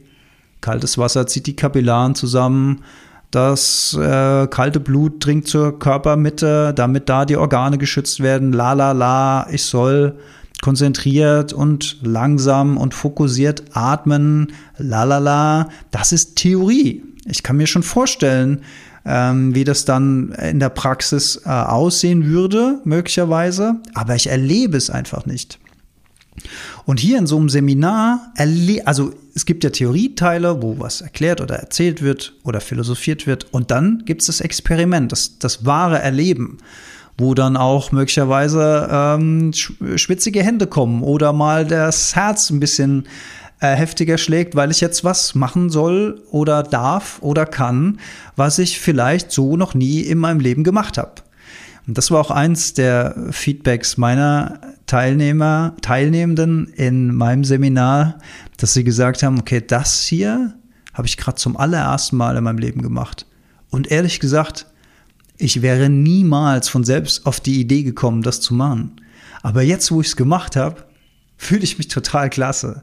kaltes 0.60 0.98
Wasser 0.98 1.26
zieht 1.26 1.46
die 1.46 1.56
Kapillaren 1.56 2.14
zusammen, 2.14 2.82
das 3.30 3.94
äh, 3.94 4.46
kalte 4.46 4.80
Blut 4.80 5.24
dringt 5.24 5.48
zur 5.48 5.78
Körpermitte, 5.78 6.72
damit 6.74 7.08
da 7.08 7.24
die 7.24 7.36
Organe 7.36 7.76
geschützt 7.76 8.20
werden, 8.20 8.52
la 8.52 8.72
la 8.72 8.92
la, 8.92 9.48
ich 9.50 9.64
soll 9.64 10.18
konzentriert 10.62 11.52
und 11.52 11.98
langsam 12.02 12.78
und 12.78 12.94
fokussiert 12.94 13.64
atmen, 13.72 14.52
la 14.78 15.04
la 15.04 15.18
la, 15.18 15.68
das 15.90 16.12
ist 16.12 16.36
Theorie. 16.36 17.02
Ich 17.26 17.42
kann 17.42 17.56
mir 17.56 17.66
schon 17.66 17.82
vorstellen, 17.82 18.62
ähm, 19.04 19.54
wie 19.54 19.64
das 19.64 19.84
dann 19.84 20.30
in 20.32 20.60
der 20.60 20.70
Praxis 20.70 21.42
äh, 21.44 21.48
aussehen 21.50 22.26
würde, 22.26 22.80
möglicherweise, 22.84 23.76
aber 23.94 24.14
ich 24.14 24.28
erlebe 24.28 24.76
es 24.76 24.88
einfach 24.88 25.26
nicht. 25.26 25.58
Und 26.84 27.00
hier 27.00 27.18
in 27.18 27.26
so 27.26 27.36
einem 27.36 27.48
Seminar, 27.48 28.32
also 28.84 29.12
es 29.34 29.46
gibt 29.46 29.64
ja 29.64 29.70
Theorieteile, 29.70 30.62
wo 30.62 30.78
was 30.78 31.00
erklärt 31.00 31.40
oder 31.40 31.56
erzählt 31.56 32.02
wird 32.02 32.34
oder 32.44 32.60
philosophiert 32.60 33.26
wird. 33.26 33.52
Und 33.52 33.70
dann 33.70 34.02
gibt 34.04 34.22
es 34.22 34.26
das 34.26 34.40
Experiment, 34.40 35.12
das, 35.12 35.38
das 35.38 35.64
wahre 35.64 35.98
Erleben, 35.98 36.58
wo 37.18 37.34
dann 37.34 37.56
auch 37.56 37.92
möglicherweise 37.92 38.88
ähm, 38.90 39.52
schwitzige 39.52 40.42
Hände 40.42 40.66
kommen 40.66 41.02
oder 41.02 41.32
mal 41.32 41.66
das 41.66 42.14
Herz 42.14 42.50
ein 42.50 42.60
bisschen 42.60 43.06
äh, 43.60 43.74
heftiger 43.74 44.18
schlägt, 44.18 44.54
weil 44.54 44.70
ich 44.70 44.80
jetzt 44.80 45.02
was 45.02 45.34
machen 45.34 45.70
soll 45.70 46.22
oder 46.30 46.62
darf 46.62 47.18
oder 47.20 47.46
kann, 47.46 48.00
was 48.36 48.58
ich 48.58 48.78
vielleicht 48.80 49.32
so 49.32 49.56
noch 49.56 49.74
nie 49.74 50.00
in 50.00 50.18
meinem 50.18 50.40
Leben 50.40 50.62
gemacht 50.62 50.98
habe. 50.98 51.22
Und 51.86 51.96
das 51.96 52.10
war 52.10 52.20
auch 52.20 52.30
eins 52.30 52.74
der 52.74 53.14
Feedbacks 53.30 53.96
meiner 53.96 54.60
Teilnehmer, 54.86 55.76
Teilnehmenden 55.82 56.66
in 56.68 57.14
meinem 57.14 57.44
Seminar, 57.44 58.18
dass 58.56 58.74
sie 58.74 58.84
gesagt 58.84 59.22
haben, 59.22 59.38
okay, 59.38 59.62
das 59.64 60.02
hier 60.02 60.54
habe 60.94 61.06
ich 61.06 61.16
gerade 61.16 61.36
zum 61.36 61.56
allerersten 61.56 62.16
Mal 62.16 62.36
in 62.36 62.44
meinem 62.44 62.58
Leben 62.58 62.82
gemacht. 62.82 63.26
Und 63.70 63.90
ehrlich 63.90 64.18
gesagt, 64.18 64.66
ich 65.36 65.62
wäre 65.62 65.90
niemals 65.90 66.68
von 66.68 66.82
selbst 66.84 67.26
auf 67.26 67.40
die 67.40 67.60
Idee 67.60 67.82
gekommen, 67.82 68.22
das 68.22 68.40
zu 68.40 68.54
machen. 68.54 69.00
Aber 69.42 69.62
jetzt, 69.62 69.92
wo 69.92 70.00
ich 70.00 70.08
es 70.08 70.16
gemacht 70.16 70.56
habe, 70.56 70.84
fühle 71.36 71.62
ich 71.62 71.78
mich 71.78 71.88
total 71.88 72.30
klasse. 72.30 72.82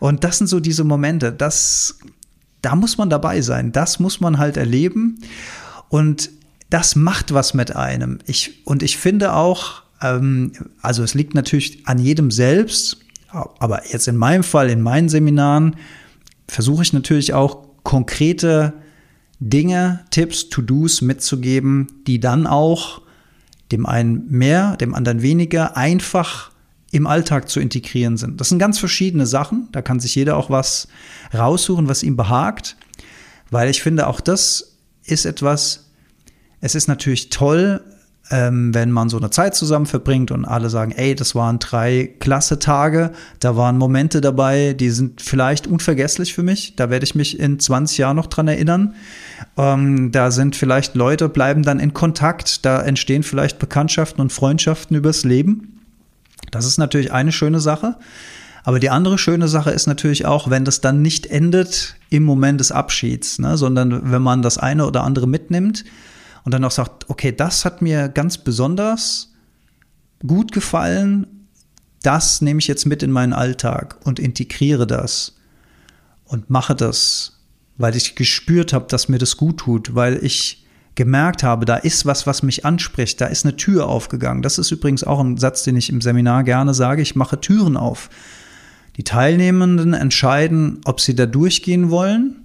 Und 0.00 0.24
das 0.24 0.38
sind 0.38 0.48
so 0.48 0.60
diese 0.60 0.84
Momente, 0.84 1.32
das, 1.32 1.98
da 2.60 2.74
muss 2.74 2.98
man 2.98 3.08
dabei 3.08 3.40
sein, 3.40 3.72
das 3.72 4.00
muss 4.00 4.20
man 4.20 4.38
halt 4.38 4.56
erleben. 4.56 5.20
Und 5.88 6.30
das 6.74 6.96
macht 6.96 7.32
was 7.32 7.54
mit 7.54 7.76
einem. 7.76 8.18
Ich, 8.26 8.66
und 8.66 8.82
ich 8.82 8.96
finde 8.96 9.34
auch, 9.34 9.84
ähm, 10.02 10.50
also 10.82 11.04
es 11.04 11.14
liegt 11.14 11.32
natürlich 11.32 11.86
an 11.86 12.00
jedem 12.00 12.32
selbst, 12.32 12.98
aber 13.30 13.86
jetzt 13.92 14.08
in 14.08 14.16
meinem 14.16 14.42
Fall, 14.42 14.68
in 14.70 14.82
meinen 14.82 15.08
Seminaren, 15.08 15.76
versuche 16.48 16.82
ich 16.82 16.92
natürlich 16.92 17.32
auch 17.32 17.64
konkrete 17.84 18.72
Dinge, 19.38 20.04
Tipps, 20.10 20.48
To-Dos 20.48 21.00
mitzugeben, 21.00 21.86
die 22.08 22.18
dann 22.18 22.48
auch 22.48 23.02
dem 23.70 23.86
einen 23.86 24.28
mehr, 24.28 24.76
dem 24.76 24.96
anderen 24.96 25.22
weniger 25.22 25.76
einfach 25.76 26.50
im 26.90 27.06
Alltag 27.06 27.48
zu 27.48 27.60
integrieren 27.60 28.16
sind. 28.16 28.40
Das 28.40 28.48
sind 28.48 28.58
ganz 28.58 28.80
verschiedene 28.80 29.26
Sachen. 29.26 29.68
Da 29.70 29.80
kann 29.80 30.00
sich 30.00 30.16
jeder 30.16 30.36
auch 30.36 30.50
was 30.50 30.88
raussuchen, 31.32 31.88
was 31.88 32.02
ihm 32.02 32.16
behagt, 32.16 32.76
weil 33.52 33.70
ich 33.70 33.80
finde, 33.80 34.08
auch 34.08 34.20
das 34.20 34.76
ist 35.04 35.24
etwas, 35.24 35.83
es 36.64 36.74
ist 36.74 36.88
natürlich 36.88 37.28
toll, 37.28 37.82
ähm, 38.30 38.72
wenn 38.72 38.90
man 38.90 39.10
so 39.10 39.18
eine 39.18 39.28
Zeit 39.28 39.54
zusammen 39.54 39.84
verbringt 39.84 40.30
und 40.30 40.46
alle 40.46 40.70
sagen, 40.70 40.92
ey, 40.92 41.14
das 41.14 41.34
waren 41.34 41.58
drei 41.58 42.10
klasse 42.20 42.58
Tage, 42.58 43.12
da 43.38 43.54
waren 43.54 43.76
Momente 43.76 44.22
dabei, 44.22 44.72
die 44.72 44.88
sind 44.88 45.20
vielleicht 45.20 45.66
unvergesslich 45.66 46.32
für 46.32 46.42
mich, 46.42 46.74
da 46.74 46.88
werde 46.88 47.04
ich 47.04 47.14
mich 47.14 47.38
in 47.38 47.60
20 47.60 47.98
Jahren 47.98 48.16
noch 48.16 48.28
dran 48.28 48.48
erinnern. 48.48 48.94
Ähm, 49.58 50.10
da 50.10 50.30
sind 50.30 50.56
vielleicht 50.56 50.94
Leute, 50.94 51.28
bleiben 51.28 51.64
dann 51.64 51.80
in 51.80 51.92
Kontakt, 51.92 52.64
da 52.64 52.80
entstehen 52.80 53.24
vielleicht 53.24 53.58
Bekanntschaften 53.58 54.22
und 54.22 54.32
Freundschaften 54.32 54.96
übers 54.96 55.22
Leben. 55.24 55.82
Das 56.50 56.64
ist 56.64 56.78
natürlich 56.78 57.12
eine 57.12 57.30
schöne 57.30 57.60
Sache. 57.60 57.96
Aber 58.66 58.80
die 58.80 58.88
andere 58.88 59.18
schöne 59.18 59.48
Sache 59.48 59.70
ist 59.70 59.86
natürlich 59.86 60.24
auch, 60.24 60.48
wenn 60.48 60.64
das 60.64 60.80
dann 60.80 61.02
nicht 61.02 61.26
endet 61.26 61.96
im 62.08 62.22
Moment 62.22 62.58
des 62.60 62.72
Abschieds, 62.72 63.38
ne, 63.38 63.58
sondern 63.58 64.10
wenn 64.10 64.22
man 64.22 64.40
das 64.40 64.56
eine 64.56 64.86
oder 64.86 65.04
andere 65.04 65.28
mitnimmt, 65.28 65.84
und 66.44 66.52
dann 66.52 66.64
auch 66.64 66.70
sagt, 66.70 67.08
okay, 67.10 67.32
das 67.32 67.64
hat 67.64 67.82
mir 67.82 68.08
ganz 68.08 68.38
besonders 68.38 69.32
gut 70.26 70.52
gefallen, 70.52 71.48
das 72.02 72.42
nehme 72.42 72.60
ich 72.60 72.68
jetzt 72.68 72.84
mit 72.84 73.02
in 73.02 73.10
meinen 73.10 73.32
Alltag 73.32 73.98
und 74.04 74.18
integriere 74.18 74.86
das 74.86 75.36
und 76.24 76.50
mache 76.50 76.74
das, 76.74 77.40
weil 77.76 77.96
ich 77.96 78.14
gespürt 78.14 78.72
habe, 78.72 78.86
dass 78.88 79.08
mir 79.08 79.18
das 79.18 79.36
gut 79.36 79.58
tut, 79.58 79.94
weil 79.94 80.22
ich 80.22 80.64
gemerkt 80.94 81.42
habe, 81.42 81.64
da 81.64 81.76
ist 81.76 82.06
was, 82.06 82.26
was 82.26 82.42
mich 82.42 82.64
anspricht, 82.64 83.20
da 83.20 83.26
ist 83.26 83.44
eine 83.44 83.56
Tür 83.56 83.88
aufgegangen. 83.88 84.42
Das 84.42 84.58
ist 84.58 84.70
übrigens 84.70 85.02
auch 85.02 85.18
ein 85.18 85.38
Satz, 85.38 85.64
den 85.64 85.76
ich 85.76 85.90
im 85.90 86.00
Seminar 86.00 86.44
gerne 86.44 86.74
sage, 86.74 87.02
ich 87.02 87.16
mache 87.16 87.40
Türen 87.40 87.76
auf. 87.76 88.10
Die 88.96 89.02
Teilnehmenden 89.02 89.92
entscheiden, 89.92 90.80
ob 90.84 91.00
sie 91.00 91.16
da 91.16 91.26
durchgehen 91.26 91.90
wollen 91.90 92.43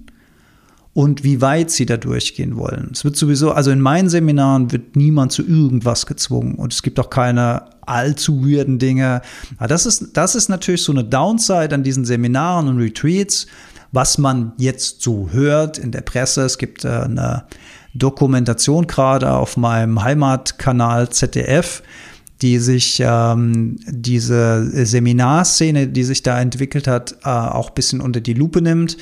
und 1.00 1.24
wie 1.24 1.40
weit 1.40 1.72
sie 1.72 1.86
da 1.86 1.96
durchgehen 1.96 2.58
wollen. 2.58 2.90
Es 2.92 3.06
wird 3.06 3.16
sowieso, 3.16 3.54
also 3.54 3.72
in 3.72 3.80
meinen 3.80 4.10
Seminaren 4.10 4.74
wird 4.74 4.98
niemand 4.98 5.32
zu 5.32 5.48
irgendwas 5.48 6.06
gezwungen 6.06 6.56
und 6.56 6.74
es 6.74 6.84
gibt 6.84 7.00
auch 7.00 7.10
keine 7.10 7.62
allzu 7.86 8.46
weirden 8.46 8.80
Dinge. 8.80 9.22
Aber 9.58 9.70
das 9.70 9.86
ist, 9.86 10.18
das 10.18 10.36
ist 10.36 10.50
natürlich 10.50 10.84
so 10.84 10.92
eine 10.92 11.06
Downside 11.06 11.74
an 11.74 11.84
diesen 11.84 12.04
Seminaren 12.04 12.68
und 12.68 12.80
Retreats, 12.80 13.48
was 13.94 14.18
man 14.18 14.52
jetzt 14.58 15.02
so 15.02 15.30
hört 15.32 15.78
in 15.78 15.94
der 15.94 16.02
Presse. 16.02 16.42
Es 16.42 16.58
gibt 16.58 16.84
äh, 16.84 16.90
eine 16.90 17.46
Dokumentation 17.94 18.86
gerade 18.86 19.32
auf 19.32 19.56
meinem 19.56 20.04
Heimatkanal 20.04 21.12
ZDF, 21.12 21.82
die 22.42 22.60
sich 22.60 23.02
ähm, 23.02 23.78
diese 23.88 24.86
Seminarszene, 24.86 25.88
die 25.88 26.04
sich 26.04 26.24
da 26.24 26.42
entwickelt 26.42 26.90
hat, 26.90 27.16
äh, 27.24 27.30
auch 27.30 27.70
bisschen 27.70 28.02
unter 28.02 28.20
die 28.20 28.34
Lupe 28.34 28.62
nimmt. 28.62 28.98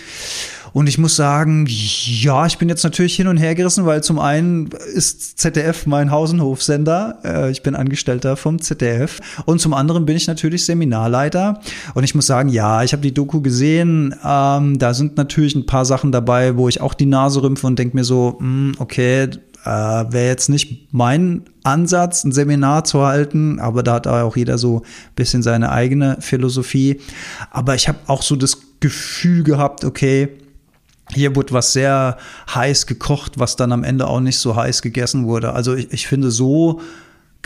Und 0.74 0.88
ich 0.88 0.98
muss 0.98 1.16
sagen, 1.16 1.66
ja, 1.68 2.46
ich 2.46 2.58
bin 2.58 2.70
jetzt 2.70 2.84
natürlich 2.84 3.16
hin 3.16 3.28
und 3.28 3.38
her 3.38 3.56
gerissen, 3.56 3.86
weil 3.86 4.04
zum 4.04 4.20
einen 4.20 4.70
ist 4.94 5.40
ZDF 5.40 5.86
mein 5.86 6.12
Hausenhofsender. 6.12 7.20
Äh, 7.24 7.52
ich 7.52 7.64
bin 7.64 7.76
Angestellter 7.76 8.36
vom 8.38 8.62
ZDF. 8.62 9.20
Und 9.46 9.60
zum 9.60 9.74
anderen 9.74 10.06
bin 10.06 10.16
ich 10.16 10.28
natürlich 10.28 10.66
Seminarleiter. 10.66 11.62
Und 11.94 12.04
ich 12.04 12.16
muss 12.16 12.28
sagen, 12.28 12.50
ja, 12.50 12.84
ich 12.84 12.94
habe 12.94 13.02
die 13.02 13.14
Doku 13.14 13.42
gesehen. 13.42 14.16
Ähm, 14.24 14.80
da 14.80 14.94
sind 14.94 15.18
natürlich 15.18 15.56
ein 15.56 15.66
paar 15.66 15.86
Sachen 15.86 16.12
dabei, 16.12 16.58
wo 16.58 16.68
ich 16.68 16.82
auch 16.82 16.94
die 16.94 17.06
Nase 17.06 17.42
rümpfe 17.42 17.68
und 17.68 17.80
denke 17.80 17.96
mir 17.96 18.04
so, 18.04 18.38
mh, 18.40 18.46
hm, 18.48 18.76
okay, 18.80 19.30
äh, 19.68 19.70
wäre 19.70 20.28
jetzt 20.28 20.48
nicht 20.48 20.94
mein 20.94 21.44
Ansatz, 21.64 22.24
ein 22.24 22.32
Seminar 22.32 22.86
zu 22.86 23.06
halten, 23.06 23.60
aber 23.60 23.84
da 23.84 23.96
hat 23.96 24.08
auch 24.08 24.38
jeder 24.38 24.58
so 24.58 24.78
ein 24.78 25.16
bisschen 25.16 25.44
seine 25.44 25.72
eigene 25.72 26.18
Philosophie. 26.22 27.02
Aber 27.52 27.76
ich 27.76 27.90
habe 27.90 27.98
auch 28.08 28.22
so 28.22 28.36
das 28.38 28.60
Gefühl 28.80 29.44
gehabt, 29.44 29.84
okay, 29.84 30.30
hier 31.14 31.36
wurde 31.36 31.54
was 31.54 31.74
sehr 31.74 32.18
heiß 32.54 32.86
gekocht, 32.86 33.40
was 33.40 33.56
dann 33.56 33.72
am 33.72 33.84
Ende 33.84 34.08
auch 34.08 34.20
nicht 34.20 34.40
so 34.40 34.56
heiß 34.56 34.82
gegessen 34.82 35.26
wurde. 35.26 35.54
Also 35.54 35.76
ich, 35.76 35.92
ich 35.92 36.08
finde 36.08 36.32
so 36.32 36.82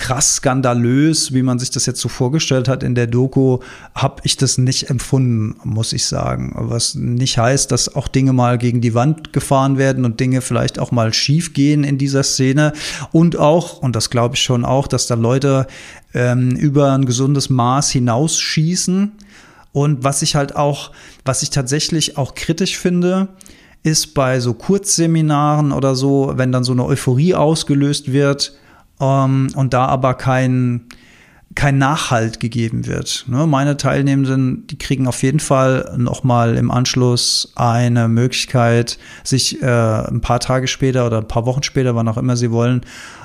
krass 0.02 0.38
skandalös, 0.38 1.34
wie 1.34 1.44
man 1.44 1.60
sich 1.60 1.70
das 1.70 1.86
jetzt 1.86 2.02
so 2.02 2.10
vorgestellt 2.10 2.68
hat 2.68 2.82
in 2.82 2.96
der 2.96 3.08
Doku, 3.08 3.60
habe 3.94 4.22
ich 4.24 4.36
das 4.36 4.58
nicht 4.58 4.90
empfunden, 4.90 5.56
muss 5.64 5.94
ich 5.94 6.06
sagen. 6.06 6.54
Was 6.56 6.96
nicht 6.96 7.38
heißt, 7.38 7.72
dass 7.72 7.94
auch 7.96 8.08
Dinge 8.08 8.34
mal 8.34 8.58
gegen 8.58 8.82
die 8.82 8.96
Wand 8.96 9.32
gefahren 9.32 9.78
werden 9.78 10.04
und 10.04 10.20
Dinge 10.20 10.42
vielleicht 10.42 10.80
auch 10.80 10.92
mal 10.92 11.14
schief 11.14 11.54
gehen 11.54 11.84
in 11.84 12.00
dieser 12.00 12.24
Szene. 12.24 12.74
Und 13.12 13.38
auch, 13.38 13.78
und 13.80 13.96
das 13.96 14.10
glaube 14.10 14.36
ich 14.36 14.42
schon 14.42 14.66
auch, 14.66 14.88
dass 14.88 15.06
da 15.06 15.16
Leute 15.16 15.68
ähm, 16.14 16.52
über 16.56 16.94
ein 16.94 17.06
gesundes 17.06 17.50
Maß 17.50 17.92
hinausschießen 17.92 19.12
und 19.74 20.04
was 20.04 20.22
ich 20.22 20.36
halt 20.36 20.56
auch, 20.56 20.92
was 21.24 21.44
ich 21.44 21.50
tatsächlich 21.50 22.18
auch 22.18 22.36
kritisch 22.36 22.78
finde, 22.78 23.30
ist 23.84 24.14
bei 24.14 24.40
so 24.40 24.54
Kurzseminaren 24.54 25.72
oder 25.72 25.96
so, 25.96 26.34
wenn 26.36 26.52
dann 26.52 26.64
so 26.64 26.72
eine 26.72 26.86
Euphorie 26.86 27.36
ausgelöst 27.36 28.12
wird 28.12 28.54
ähm, 29.00 29.48
und 29.56 29.74
da 29.74 29.86
aber 29.88 30.14
kein, 30.14 30.88
kein 31.56 31.80
Nachhalt 31.80 32.40
gegeben 32.40 32.86
wird. 32.86 33.26
Ne? 33.28 33.48
Meine 33.48 33.78
Teilnehmenden, 33.78 34.68
die 34.68 34.78
kriegen 34.78 35.08
auf 35.08 35.24
jeden 35.24 35.40
Fall 35.40 35.96
nochmal 35.98 36.58
im 36.58 36.70
Anschluss 36.70 37.54
eine 37.56 38.08
Möglichkeit, 38.08 39.00
sich 39.24 39.64
äh, 39.64 39.66
ein 39.66 40.22
paar 40.22 40.40
Tage 40.40 40.68
später 40.68 41.08
oder 41.08 41.20
ein 41.20 41.28
paar 41.28 41.48
Wochen 41.48 41.64
später, 41.64 41.96
wann 41.96 42.08
auch 42.08 42.18
immer 42.18 42.38
sie 42.38 42.52
wollen, 42.52 42.82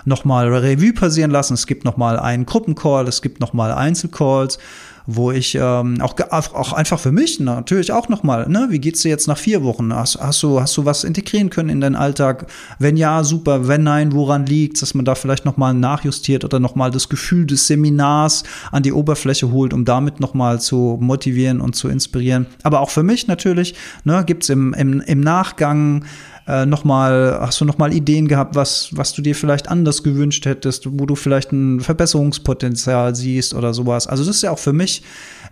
nochmal 0.06 0.48
Revue 0.48 0.94
passieren 0.94 1.30
lassen. 1.30 1.54
Es 1.54 1.66
gibt 1.66 1.84
nochmal 1.84 2.18
einen 2.18 2.46
Gruppencall, 2.46 3.06
es 3.08 3.20
gibt 3.20 3.40
nochmal 3.40 3.72
Einzelcalls 3.72 4.58
wo 5.06 5.32
ich 5.32 5.54
ähm, 5.54 6.00
auch, 6.00 6.14
auch 6.30 6.72
einfach 6.72 6.98
für 6.98 7.12
mich 7.12 7.40
natürlich 7.40 7.92
auch 7.92 8.08
nochmal, 8.08 8.48
ne, 8.48 8.66
wie 8.70 8.78
geht's 8.78 9.02
dir 9.02 9.08
jetzt 9.08 9.28
nach 9.28 9.38
vier 9.38 9.62
Wochen? 9.62 9.92
Hast, 9.94 10.18
hast, 10.20 10.42
du, 10.42 10.60
hast 10.60 10.76
du 10.76 10.84
was 10.84 11.04
integrieren 11.04 11.50
können 11.50 11.68
in 11.68 11.80
deinen 11.80 11.96
Alltag? 11.96 12.46
Wenn 12.78 12.96
ja, 12.96 13.24
super. 13.24 13.68
Wenn 13.68 13.82
nein, 13.82 14.12
woran 14.12 14.46
liegt 14.46 14.76
dass 14.82 14.94
man 14.94 15.04
da 15.04 15.14
vielleicht 15.14 15.44
nochmal 15.44 15.74
nachjustiert 15.74 16.44
oder 16.44 16.60
nochmal 16.60 16.90
das 16.90 17.08
Gefühl 17.08 17.46
des 17.46 17.66
Seminars 17.66 18.44
an 18.72 18.82
die 18.82 18.92
Oberfläche 18.92 19.50
holt, 19.50 19.72
um 19.72 19.84
damit 19.84 20.20
nochmal 20.20 20.60
zu 20.60 20.98
motivieren 21.00 21.60
und 21.60 21.74
zu 21.74 21.88
inspirieren. 21.88 22.46
Aber 22.62 22.80
auch 22.80 22.90
für 22.90 23.02
mich 23.02 23.26
natürlich, 23.26 23.74
ne, 24.04 24.22
gibt's 24.26 24.48
im, 24.48 24.74
im, 24.74 25.00
im 25.00 25.20
Nachgang 25.20 26.04
äh, 26.46 26.64
nochmal, 26.64 27.38
hast 27.40 27.60
du 27.60 27.64
nochmal 27.64 27.92
Ideen 27.92 28.28
gehabt, 28.28 28.54
was, 28.54 28.90
was 28.92 29.12
du 29.12 29.22
dir 29.22 29.34
vielleicht 29.34 29.68
anders 29.68 30.02
gewünscht 30.02 30.46
hättest, 30.46 30.86
wo 30.98 31.06
du 31.06 31.16
vielleicht 31.16 31.52
ein 31.52 31.80
Verbesserungspotenzial 31.80 33.16
siehst 33.16 33.52
oder 33.52 33.74
sowas. 33.74 34.06
Also 34.06 34.24
das 34.24 34.36
ist 34.36 34.42
ja 34.42 34.52
auch 34.52 34.58
für 34.58 34.72
mich 34.72 35.02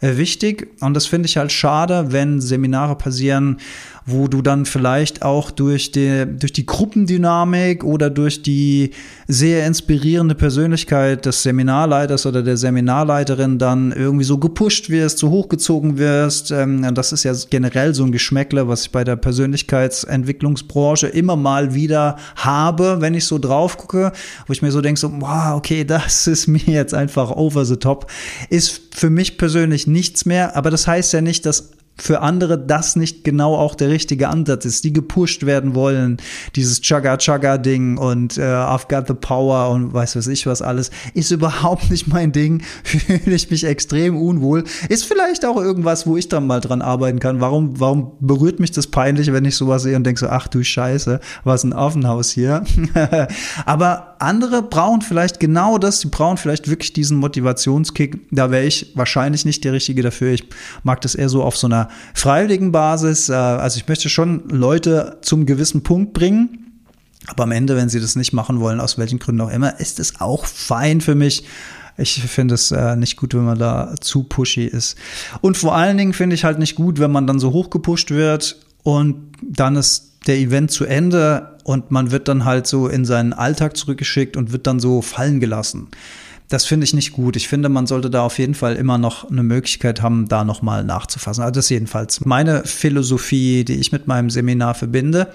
äh, 0.01 0.17
wichtig 0.17 0.69
und 0.81 0.95
das 0.95 1.07
finde 1.07 1.27
ich 1.27 1.37
halt 1.37 1.51
schade, 1.51 2.07
wenn 2.13 2.41
Seminare 2.41 2.97
passieren 2.97 3.59
wo 4.07 4.29
du 4.29 4.43
dann 4.43 4.67
vielleicht 4.67 5.23
auch 5.23 5.51
durch 5.51 5.91
die, 5.91 6.27
durch 6.39 6.53
die 6.53 6.67
Gruppendynamik 6.67 7.85
oder 7.85 8.11
durch 8.11 8.43
die 8.43 8.91
sehr 9.29 9.67
inspirierende 9.67 10.35
Persönlichkeit 10.35 11.25
des 11.25 11.43
Seminarleiters 11.43 12.27
oder 12.27 12.43
der 12.43 12.59
Seminarleiterin 12.59 13.59
dann 13.59 13.93
irgendwie 13.93 14.25
so 14.25 14.37
gepusht 14.37 14.91
wirst, 14.91 15.19
so 15.19 15.31
hochgezogen 15.31 15.97
wirst. 15.97 16.51
Ähm, 16.51 16.95
das 16.95 17.13
ist 17.13 17.25
ja 17.25 17.33
generell 17.49 17.95
so 17.95 18.05
ein 18.05 18.13
Geschmäckle, 18.13 18.69
was 18.69 18.83
ich 18.83 18.91
bei 18.93 19.05
der 19.05 19.17
Persönlichkeitsentwicklungsbranche 19.17 21.07
immer 21.07 21.37
mal 21.37 21.75
wieder 21.75 22.17
habe, 22.37 23.01
wenn 23.01 23.15
ich 23.15 23.25
so 23.25 23.39
drauf 23.39 23.79
gucke, 23.79 24.13
wo 24.47 24.53
ich 24.53 24.61
mir 24.61 24.71
so 24.71 24.83
denke, 24.83 25.01
so, 25.01 25.11
wow, 25.21 25.57
okay, 25.57 25.85
das 25.85 26.27
ist 26.27 26.47
mir 26.47 26.61
jetzt 26.67 26.93
einfach 26.93 27.31
over 27.31 27.65
the 27.65 27.77
top. 27.77 28.11
Ist 28.51 28.83
für 28.95 29.09
mich 29.09 29.39
persönlich 29.39 29.87
nichts 29.87 30.27
mehr, 30.27 30.57
aber 30.57 30.71
das 30.71 30.87
heißt 30.87 31.15
ja 31.15 31.23
nicht, 31.23 31.47
dass 31.47 31.71
für 31.97 32.21
andere 32.23 32.59
das 32.59 32.97
nicht 32.97 33.25
genau 33.25 33.55
auch 33.55 33.75
der 33.75 33.89
richtige 33.89 34.29
Ansatz 34.29 34.65
ist, 34.65 34.85
die 34.85 34.93
gepusht 34.93 35.47
werden 35.47 35.75
wollen, 35.75 36.19
dieses 36.57 36.83
Chugga-Chugga-Ding 36.83 37.99
und 37.99 38.37
äh, 38.37 38.43
I've 38.43 38.89
got 38.89 39.07
the 39.07 39.15
power 39.15 39.71
und 39.71 39.93
weiß 39.93 40.17
was 40.17 40.27
ich 40.27 40.47
was 40.47 40.63
alles, 40.63 40.91
ist 41.15 41.31
überhaupt 41.31 41.91
nicht 41.91 42.09
mein 42.09 42.33
Ding, 42.33 42.63
fühle 42.83 43.35
ich 43.35 43.51
mich 43.51 43.65
extrem 43.65 44.17
unwohl, 44.17 44.65
ist 44.89 45.05
vielleicht 45.05 45.45
auch 45.45 45.57
irgendwas, 45.57 46.07
wo 46.07 46.17
ich 46.17 46.29
dann 46.29 46.47
mal 46.47 46.61
dran 46.61 46.83
arbeiten 46.83 47.21
kann, 47.21 47.41
warum, 47.41 47.79
warum 47.79 48.13
berührt 48.21 48.61
mich 48.61 48.73
das 48.73 48.89
peinlich, 48.89 49.33
wenn 49.33 49.45
ich 49.45 49.57
sowas 49.57 49.83
sehe 49.83 49.97
und 49.97 50.05
denke 50.05 50.21
so, 50.21 50.29
ach 50.29 50.49
du 50.49 50.63
Scheiße, 50.63 51.21
was 51.45 51.65
ein 51.65 51.73
Affenhaus 51.73 52.31
hier, 52.31 52.65
aber 53.67 54.14
andere 54.21 54.63
brauchen 54.63 55.03
vielleicht 55.03 55.41
genau 55.41 55.79
das, 55.79 56.01
die 56.01 56.09
brauchen 56.09 56.37
vielleicht 56.37 56.69
wirklich 56.69 56.93
diesen 56.93 57.19
Motivationskick, 57.19 58.29
da 58.31 58.51
wäre 58.51 58.65
ich 58.65 58.93
wahrscheinlich 58.95 59.45
nicht 59.45 59.65
der 59.65 59.73
Richtige 59.73 60.03
dafür, 60.03 60.33
ich 60.33 60.49
mag 60.83 61.01
das 61.01 61.15
eher 61.15 61.29
so 61.29 61.43
auf 61.43 61.57
so 61.57 61.67
einer 61.67 61.89
freiwilligen 62.15 62.73
Basis. 62.73 63.29
Äh, 63.29 63.35
also 63.35 63.79
ich 63.79 63.89
möchte 63.89 64.09
schon 64.09 64.49
Leute 64.49 65.19
zum 65.23 65.47
gewissen 65.47 65.83
Punkt 65.83 66.13
bringen. 66.13 66.61
Aber 67.27 67.45
am 67.45 67.53
Ende, 67.53 67.77
wenn 67.77 67.89
sie 67.89 68.01
das 68.01 68.17
nicht 68.17 68.33
machen 68.33 68.61
wollen, 68.61 68.81
aus 68.81 68.99
welchen 68.99 69.19
Gründen 69.19 69.41
auch 69.41 69.51
immer, 69.51 69.81
ist 69.81 69.99
es 69.99 70.21
auch 70.21 70.45
fein 70.45 71.01
für 71.01 71.15
mich. 71.15 71.45
Ich 71.97 72.21
finde 72.23 72.55
es 72.55 72.71
äh, 72.71 72.97
nicht 72.97 73.17
gut, 73.17 73.35
wenn 73.35 73.45
man 73.45 73.59
da 73.59 73.95
zu 74.01 74.25
pushy 74.25 74.65
ist. 74.65 74.97
Und 75.41 75.57
vor 75.57 75.75
allen 75.75 75.97
Dingen 75.97 76.13
finde 76.13 76.35
ich 76.35 76.45
halt 76.45 76.59
nicht 76.59 76.75
gut, 76.75 76.99
wenn 76.99 77.13
man 77.13 77.27
dann 77.27 77.39
so 77.39 77.53
hochgepusht 77.53 78.11
wird 78.11 78.59
und 78.83 79.33
dann 79.43 79.77
ist 79.77 80.14
der 80.27 80.39
Event 80.39 80.71
zu 80.71 80.85
Ende 80.85 81.59
und 81.65 81.91
man 81.91 82.11
wird 82.11 82.29
dann 82.29 82.45
halt 82.45 82.67
so 82.67 82.89
in 82.89 83.05
seinen 83.05 83.33
Alltag 83.33 83.77
zurückgeschickt 83.77 84.37
und 84.37 84.53
wird 84.53 84.67
dann 84.67 84.81
so 84.81 85.03
fallen 85.03 85.41
gelassen. 85.41 85.89
Das 86.49 86.67
finde 86.67 86.85
ich 86.85 86.93
nicht 86.93 87.13
gut. 87.13 87.37
Ich 87.37 87.49
finde, 87.49 87.69
man 87.69 87.87
sollte 87.87 88.11
da 88.11 88.23
auf 88.23 88.39
jeden 88.39 88.55
Fall 88.55 88.77
immer 88.77 88.99
noch 88.99 89.31
eine 89.31 89.43
Möglichkeit 89.43 90.03
haben, 90.03 90.29
da 90.29 90.45
nochmal 90.45 90.85
nachzufassen. 90.85 91.43
Also 91.43 91.55
das 91.55 91.67
ist 91.67 91.71
jedenfalls 91.71 92.25
meine 92.25 92.65
Philosophie, 92.65 93.65
die 93.65 93.75
ich 93.75 93.93
mit 93.93 94.07
meinem 94.07 94.29
Seminar 94.29 94.75
verbinde. 94.75 95.29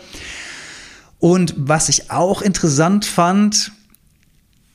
Und 1.18 1.54
was 1.58 1.90
ich 1.90 2.12
auch 2.12 2.42
interessant 2.42 3.06
fand, 3.06 3.72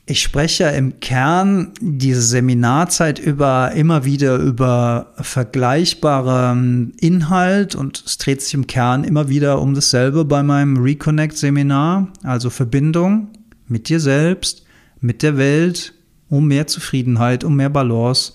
ich 0.07 0.21
spreche 0.21 0.65
im 0.65 0.99
Kern 0.99 1.71
diese 1.81 2.21
Seminarzeit 2.21 3.17
über 3.17 3.71
immer 3.71 4.05
wieder 4.05 4.37
über 4.37 5.13
vergleichbaren 5.19 6.93
Inhalt 6.99 7.73
und 7.73 8.03
es 8.05 8.19
dreht 8.19 8.41
sich 8.41 8.53
im 8.53 8.67
Kern 8.67 9.03
immer 9.03 9.29
wieder 9.29 9.59
um 9.59 9.73
dasselbe 9.73 10.23
bei 10.23 10.43
meinem 10.43 10.77
Reconnect 10.77 11.35
Seminar, 11.35 12.09
also 12.21 12.51
Verbindung 12.51 13.29
mit 13.67 13.89
dir 13.89 13.99
selbst, 13.99 14.63
mit 15.01 15.23
der 15.23 15.37
Welt, 15.37 15.93
um 16.29 16.47
mehr 16.47 16.67
Zufriedenheit, 16.67 17.43
um 17.43 17.55
mehr 17.55 17.69
Balance, 17.69 18.33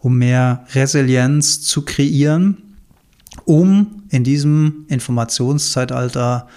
um 0.00 0.18
mehr 0.18 0.66
Resilienz 0.74 1.62
zu 1.62 1.86
kreieren, 1.86 2.58
um 3.46 4.02
in 4.10 4.24
diesem 4.24 4.84
Informationszeitalter 4.88 6.48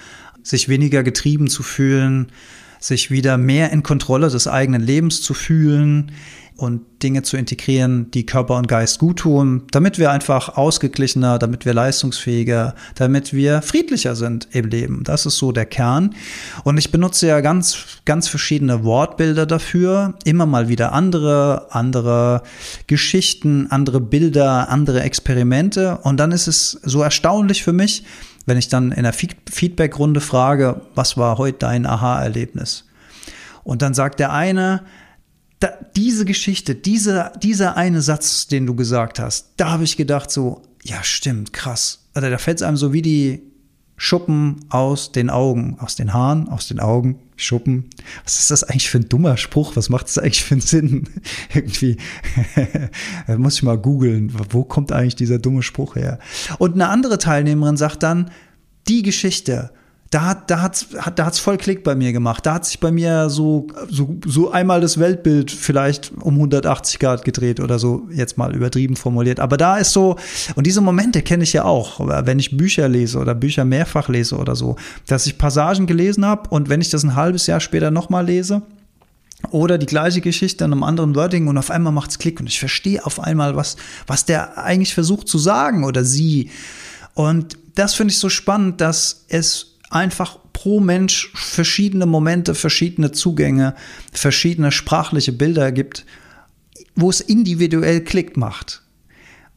sich 0.43 0.67
weniger 0.67 1.03
getrieben 1.03 1.48
zu 1.48 1.63
fühlen, 1.63 2.34
sich 2.82 3.10
wieder 3.10 3.38
mehr 3.38 3.72
in 3.72 3.84
Kontrolle 3.84 4.30
des 4.30 4.50
eigenen 4.50 4.82
Lebens 4.82 5.22
zu 5.22 5.34
fühlen, 5.34 6.12
und 6.62 6.82
Dinge 7.02 7.24
zu 7.24 7.38
integrieren, 7.38 8.12
die 8.12 8.26
Körper 8.26 8.56
und 8.58 8.68
Geist 8.68 9.00
gut 9.00 9.20
tun, 9.20 9.64
damit 9.72 9.98
wir 9.98 10.12
einfach 10.12 10.58
ausgeglichener, 10.58 11.40
damit 11.40 11.66
wir 11.66 11.74
leistungsfähiger, 11.74 12.76
damit 12.96 13.34
wir 13.34 13.64
friedlicher 13.64 14.16
sind 14.16 14.48
im 14.52 14.68
Leben. 14.68 15.04
Das 15.04 15.26
ist 15.26 15.38
so 15.38 15.52
der 15.52 15.66
Kern. 15.66 16.14
Und 16.64 16.78
ich 16.78 16.92
benutze 16.92 17.28
ja 17.28 17.42
ganz, 17.42 18.02
ganz 18.06 18.28
verschiedene 18.28 18.84
Wortbilder 18.84 19.48
dafür, 19.48 20.14
immer 20.24 20.46
mal 20.46 20.70
wieder 20.70 20.94
andere, 20.94 21.67
andere 21.72 22.44
Geschichten, 22.86 23.67
andere 23.72 24.00
Bilder, 24.00 24.70
andere 24.70 25.02
Experimente. 25.02 25.98
Und 26.04 26.20
dann 26.20 26.32
ist 26.32 26.48
es 26.48 26.80
so 26.84 27.02
erstaunlich 27.02 27.63
für 27.63 27.74
mich, 27.74 28.04
wenn 28.45 28.58
ich 28.58 28.69
dann 28.69 28.91
in 28.91 29.04
der 29.04 29.13
Feedback-Runde 29.13 30.21
frage, 30.21 30.82
was 30.95 31.17
war 31.17 31.38
heute 31.38 31.60
dein 31.60 31.86
Aha-Erlebnis? 31.86 32.86
Und 33.63 33.82
dann 33.82 33.93
sagt 33.93 34.19
der 34.19 34.32
eine, 34.32 34.84
da, 35.60 35.69
diese 35.95 36.25
Geschichte, 36.25 36.73
dieser, 36.75 37.32
dieser 37.41 37.77
eine 37.77 38.01
Satz, 38.01 38.47
den 38.47 38.65
du 38.65 38.75
gesagt 38.75 39.19
hast, 39.19 39.51
da 39.58 39.71
habe 39.71 39.84
ich 39.84 39.97
gedacht 39.97 40.32
so, 40.32 40.63
ja 40.84 41.04
stimmt, 41.04 41.54
krass. 41.54 42.10
Also 42.13 42.30
da 42.30 42.38
fällt 42.38 42.58
es 42.58 42.63
einem 42.63 42.77
so 42.77 42.93
wie 42.93 43.01
die 43.01 43.51
Schuppen 44.04 44.66
aus 44.70 45.12
den 45.12 45.30
Augen, 45.30 45.78
aus 45.80 45.96
den 45.96 46.12
Haaren, 46.12 46.50
aus 46.50 46.68
den 46.68 46.80
Augen, 46.80 47.20
Schuppen. 47.36 47.86
Was 48.24 48.40
ist 48.40 48.50
das 48.50 48.64
eigentlich 48.64 48.90
für 48.90 48.98
ein 48.98 49.08
dummer 49.08 49.38
Spruch? 49.38 49.76
Was 49.76 49.90
macht 49.90 50.08
das 50.08 50.18
eigentlich 50.18 50.44
für 50.44 50.56
einen 50.56 50.62
Sinn? 50.62 51.08
Irgendwie 51.54 51.98
muss 53.38 53.58
ich 53.58 53.64
mal 53.64 53.78
googeln, 53.78 54.34
wo 54.50 54.64
kommt 54.64 54.92
eigentlich 54.92 55.18
dieser 55.18 55.38
dumme 55.38 55.62
Spruch 55.62 55.98
her? 55.98 56.18
Und 56.58 56.74
eine 56.74 56.90
andere 56.90 57.20
Teilnehmerin 57.20 57.78
sagt 57.78 58.02
dann, 58.02 58.32
die 58.88 59.04
Geschichte, 59.04 59.72
da 60.12 60.26
hat 60.26 60.52
da 60.52 60.62
hat's 60.62 60.88
hat 60.97 61.17
da 61.19 61.26
hat's 61.26 61.39
voll 61.39 61.58
Klick 61.58 61.86
bei 61.86 61.95
mir 61.95 62.12
gemacht. 62.12 62.45
Da 62.45 62.56
hat 62.56 62.65
sich 62.65 62.82
bei 62.82 62.91
mir 62.91 63.30
so 63.30 63.67
so 63.89 64.17
so 64.26 64.52
einmal 64.52 64.82
das 64.82 65.00
Weltbild 65.00 65.50
vielleicht 65.50 66.12
um 66.19 66.36
180 66.36 67.00
Grad 67.00 67.24
gedreht 67.24 67.62
oder 67.62 67.80
so 67.80 68.08
jetzt 68.12 68.38
mal 68.38 68.54
übertrieben 68.54 68.97
formuliert. 68.97 69.39
Aber 69.39 69.56
da 69.56 69.78
ist 69.78 69.93
so 69.93 70.17
und 70.56 70.67
diese 70.67 70.82
Momente 70.82 71.21
kenne 71.21 71.45
ich 71.45 71.54
ja 71.54 71.63
auch, 71.63 72.02
wenn 72.26 72.39
ich 72.39 72.58
Bücher 72.58 72.89
lese 72.89 73.19
oder 73.19 73.34
Bücher 73.34 73.63
mehrfach 73.63 74.10
lese 74.10 74.36
oder 74.36 74.58
so, 74.58 74.76
dass 75.08 75.26
ich 75.28 75.38
Passagen 75.38 75.88
gelesen 75.88 76.26
habe 76.26 76.50
und 76.50 76.67
wenn 76.67 76.82
ich 76.82 76.89
das 76.89 77.04
ein 77.04 77.15
halbes 77.15 77.47
Jahr 77.47 77.62
später 77.62 77.89
nochmal 77.89 78.26
lese, 78.26 78.63
oder 79.50 79.80
die 79.80 79.88
gleiche 79.88 80.21
Geschichte 80.21 80.65
in 80.65 80.71
einem 80.71 80.84
anderen 80.84 81.15
Wording 81.15 81.47
und 81.47 81.58
auf 81.58 81.71
einmal 81.71 81.91
macht's 81.91 82.19
Klick 82.19 82.39
und 82.39 82.47
ich 82.47 82.60
verstehe 82.60 83.04
auf 83.04 83.19
einmal, 83.19 83.56
was, 83.56 83.76
was 84.06 84.26
der 84.26 84.58
eigentlich 84.60 84.93
versucht 84.93 85.28
zu 85.28 85.39
sagen 85.39 85.84
oder 85.84 86.04
sie. 86.04 86.52
Und 87.15 87.58
das 87.74 87.95
finde 87.95 88.12
ich 88.12 88.19
so 88.19 88.30
spannend, 88.30 88.82
dass 88.82 89.26
es 89.30 89.70
einfach 89.91 90.38
pro 90.54 90.80
Mensch 90.80 91.32
verschiedene 91.34 92.06
Momente, 92.06 92.56
verschiedene 92.56 93.12
Zugänge, 93.12 93.75
verschiedene 94.12 94.71
sprachliche 94.71 95.34
Bilder 95.34 95.71
gibt, 95.71 96.06
wo 96.95 97.10
es 97.10 97.21
individuell 97.21 98.01
Klick 98.01 98.38
macht. 98.38 98.82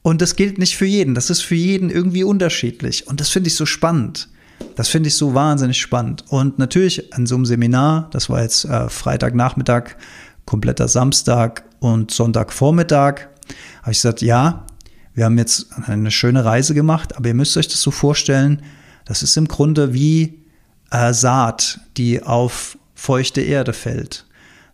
Und 0.02 0.20
das 0.20 0.36
gilt 0.36 0.58
nicht 0.58 0.76
für 0.76 0.86
jeden. 0.86 1.14
Das 1.14 1.30
ist 1.30 1.40
für 1.40 1.54
jeden 1.54 1.88
irgendwie 1.88 2.24
unterschiedlich. 2.24 3.06
Und 3.06 3.20
das 3.20 3.30
finde 3.30 3.48
ich 3.48 3.54
so 3.54 3.64
spannend. 3.64 4.28
Das 4.76 4.88
finde 4.88 5.08
ich 5.08 5.14
so 5.14 5.34
wahnsinnig 5.34 5.80
spannend. 5.80 6.24
Und 6.28 6.58
natürlich 6.58 7.14
an 7.14 7.26
so 7.26 7.36
einem 7.36 7.46
Seminar, 7.46 8.10
das 8.12 8.28
war 8.28 8.42
jetzt 8.42 8.64
äh, 8.66 8.88
Freitagnachmittag, 8.88 9.96
kompletter 10.44 10.88
Samstag 10.88 11.64
und 11.80 12.10
Sonntagvormittag, 12.10 13.28
habe 13.82 13.92
ich 13.92 13.98
gesagt, 13.98 14.20
ja, 14.20 14.66
wir 15.14 15.24
haben 15.24 15.38
jetzt 15.38 15.68
eine 15.86 16.10
schöne 16.10 16.44
Reise 16.44 16.74
gemacht, 16.74 17.16
aber 17.16 17.28
ihr 17.28 17.34
müsst 17.34 17.56
euch 17.56 17.68
das 17.68 17.80
so 17.80 17.90
vorstellen, 17.90 18.62
das 19.04 19.22
ist 19.22 19.36
im 19.36 19.48
Grunde 19.48 19.92
wie 19.92 20.40
äh, 20.90 21.12
Saat, 21.12 21.80
die 21.96 22.22
auf 22.22 22.78
feuchte 22.94 23.40
Erde 23.40 23.72
fällt. 23.72 24.26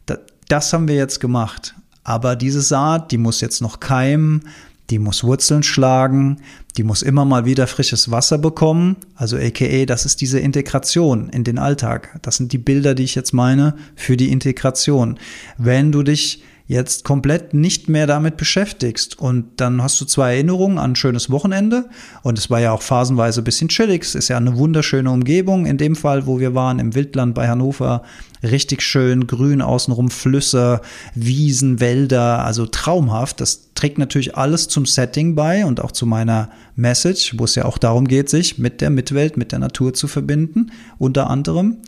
Das, 0.07 0.19
das 0.49 0.73
haben 0.73 0.89
wir 0.89 0.97
jetzt 0.97 1.21
gemacht. 1.21 1.75
Aber 2.05 2.37
diese 2.37 2.61
Saat, 2.61 3.13
die 3.13 3.19
muss 3.19 3.41
jetzt 3.41 3.61
noch 3.61 3.81
keimen, 3.81 4.43
die 4.91 4.99
muss 4.99 5.23
Wurzeln 5.23 5.63
schlagen, 5.63 6.41
die 6.77 6.83
muss 6.83 7.03
immer 7.03 7.25
mal 7.25 7.45
wieder 7.45 7.67
frisches 7.67 8.11
Wasser 8.11 8.39
bekommen. 8.39 8.97
Also 9.15 9.37
aka, 9.37 9.85
das 9.85 10.05
ist 10.05 10.21
diese 10.21 10.41
Integration 10.41 11.29
in 11.29 11.45
den 11.45 11.59
Alltag. 11.59 12.19
Das 12.23 12.37
sind 12.37 12.53
die 12.53 12.59
Bilder, 12.59 12.95
die 12.95 13.05
ich 13.05 13.15
jetzt 13.15 13.33
meine 13.33 13.77
für 13.95 14.17
die 14.17 14.33
Integration. 14.33 15.19
Wenn 15.59 15.93
du 15.93 16.03
dich 16.03 16.43
jetzt 16.71 17.03
komplett 17.05 17.53
nicht 17.53 17.89
mehr 17.89 18.07
damit 18.07 18.37
beschäftigst. 18.37 19.19
Und 19.19 19.45
dann 19.57 19.83
hast 19.83 20.01
du 20.01 20.05
zwei 20.05 20.35
Erinnerungen 20.35 20.79
an 20.79 20.93
ein 20.93 20.97
schönes 20.97 21.29
Wochenende. 21.29 21.89
Und 22.23 22.39
es 22.39 22.49
war 22.49 22.61
ja 22.61 22.71
auch 22.71 22.83
phasenweise 22.83 23.41
ein 23.41 23.45
bisschen 23.45 23.69
chillig. 23.69 24.05
Es 24.05 24.15
ist 24.15 24.29
ja 24.29 24.37
eine 24.37 24.57
wunderschöne 24.57 25.11
Umgebung. 25.11 25.67
In 25.67 25.79
dem 25.79 25.97
Fall, 25.97 26.29
wo 26.29 26.39
wir 26.39 26.55
waren, 26.55 26.79
im 26.79 26.95
Wildland 26.95 27.35
bei 27.35 27.49
Hannover, 27.49 28.05
richtig 28.45 28.83
schön 28.83 29.27
grün 29.27 29.63
außenrum, 29.63 30.11
Flüsse, 30.11 30.81
Wiesen, 31.17 31.81
Wälder, 31.81 32.45
also 32.45 32.67
traumhaft. 32.67 33.41
Das 33.41 33.73
trägt 33.75 33.99
natürlich 33.99 34.37
alles 34.37 34.69
zum 34.69 34.87
Setting 34.87 35.35
bei 35.35 35.67
und 35.67 35.81
auch 35.81 35.91
zu 35.91 36.07
meiner 36.07 36.51
Message, 36.77 37.35
wo 37.37 37.47
es 37.47 37.57
ja 37.57 37.65
auch 37.65 37.79
darum 37.79 38.07
geht, 38.07 38.31
sich 38.31 38.59
mit 38.59 38.81
der 38.81 38.91
Mitwelt, 38.91 39.37
mit 39.37 39.51
der 39.51 39.59
Natur 39.59 39.93
zu 39.93 40.07
verbinden, 40.07 40.71
unter 40.99 41.29
anderem. 41.29 41.79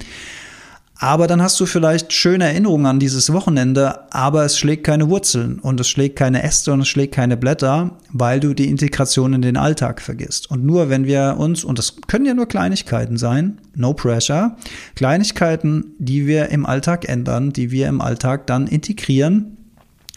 Aber 1.03 1.27
dann 1.27 1.43
hast 1.43 1.59
du 1.59 1.67
vielleicht 1.67 2.13
schöne 2.13 2.45
Erinnerungen 2.45 2.87
an 2.87 3.01
dieses 3.01 3.33
Wochenende, 3.33 4.13
aber 4.13 4.45
es 4.45 4.57
schlägt 4.57 4.85
keine 4.85 5.11
Wurzeln 5.11 5.59
und 5.59 5.81
es 5.81 5.89
schlägt 5.89 6.15
keine 6.15 6.45
Äste 6.45 6.73
und 6.73 6.83
es 6.83 6.87
schlägt 6.87 7.13
keine 7.13 7.37
Blätter, 7.37 7.99
weil 8.13 8.39
du 8.39 8.55
die 8.55 8.69
Integration 8.69 9.33
in 9.33 9.43
den 9.43 9.57
Alltag 9.57 10.01
vergisst. 10.01 10.49
Und 10.49 10.65
nur 10.65 10.91
wenn 10.91 11.05
wir 11.05 11.39
uns, 11.41 11.65
und 11.65 11.81
das 11.81 11.97
können 12.07 12.25
ja 12.25 12.35
nur 12.35 12.47
Kleinigkeiten 12.47 13.17
sein, 13.17 13.59
no 13.75 13.95
pressure, 13.95 14.57
Kleinigkeiten, 14.95 15.97
die 15.99 16.29
wir 16.29 16.51
im 16.51 16.65
Alltag 16.65 17.09
ändern, 17.09 17.53
die 17.53 17.73
wir 17.73 17.89
im 17.89 18.01
Alltag 18.01 18.47
dann 18.47 18.69
integrieren, 18.69 19.57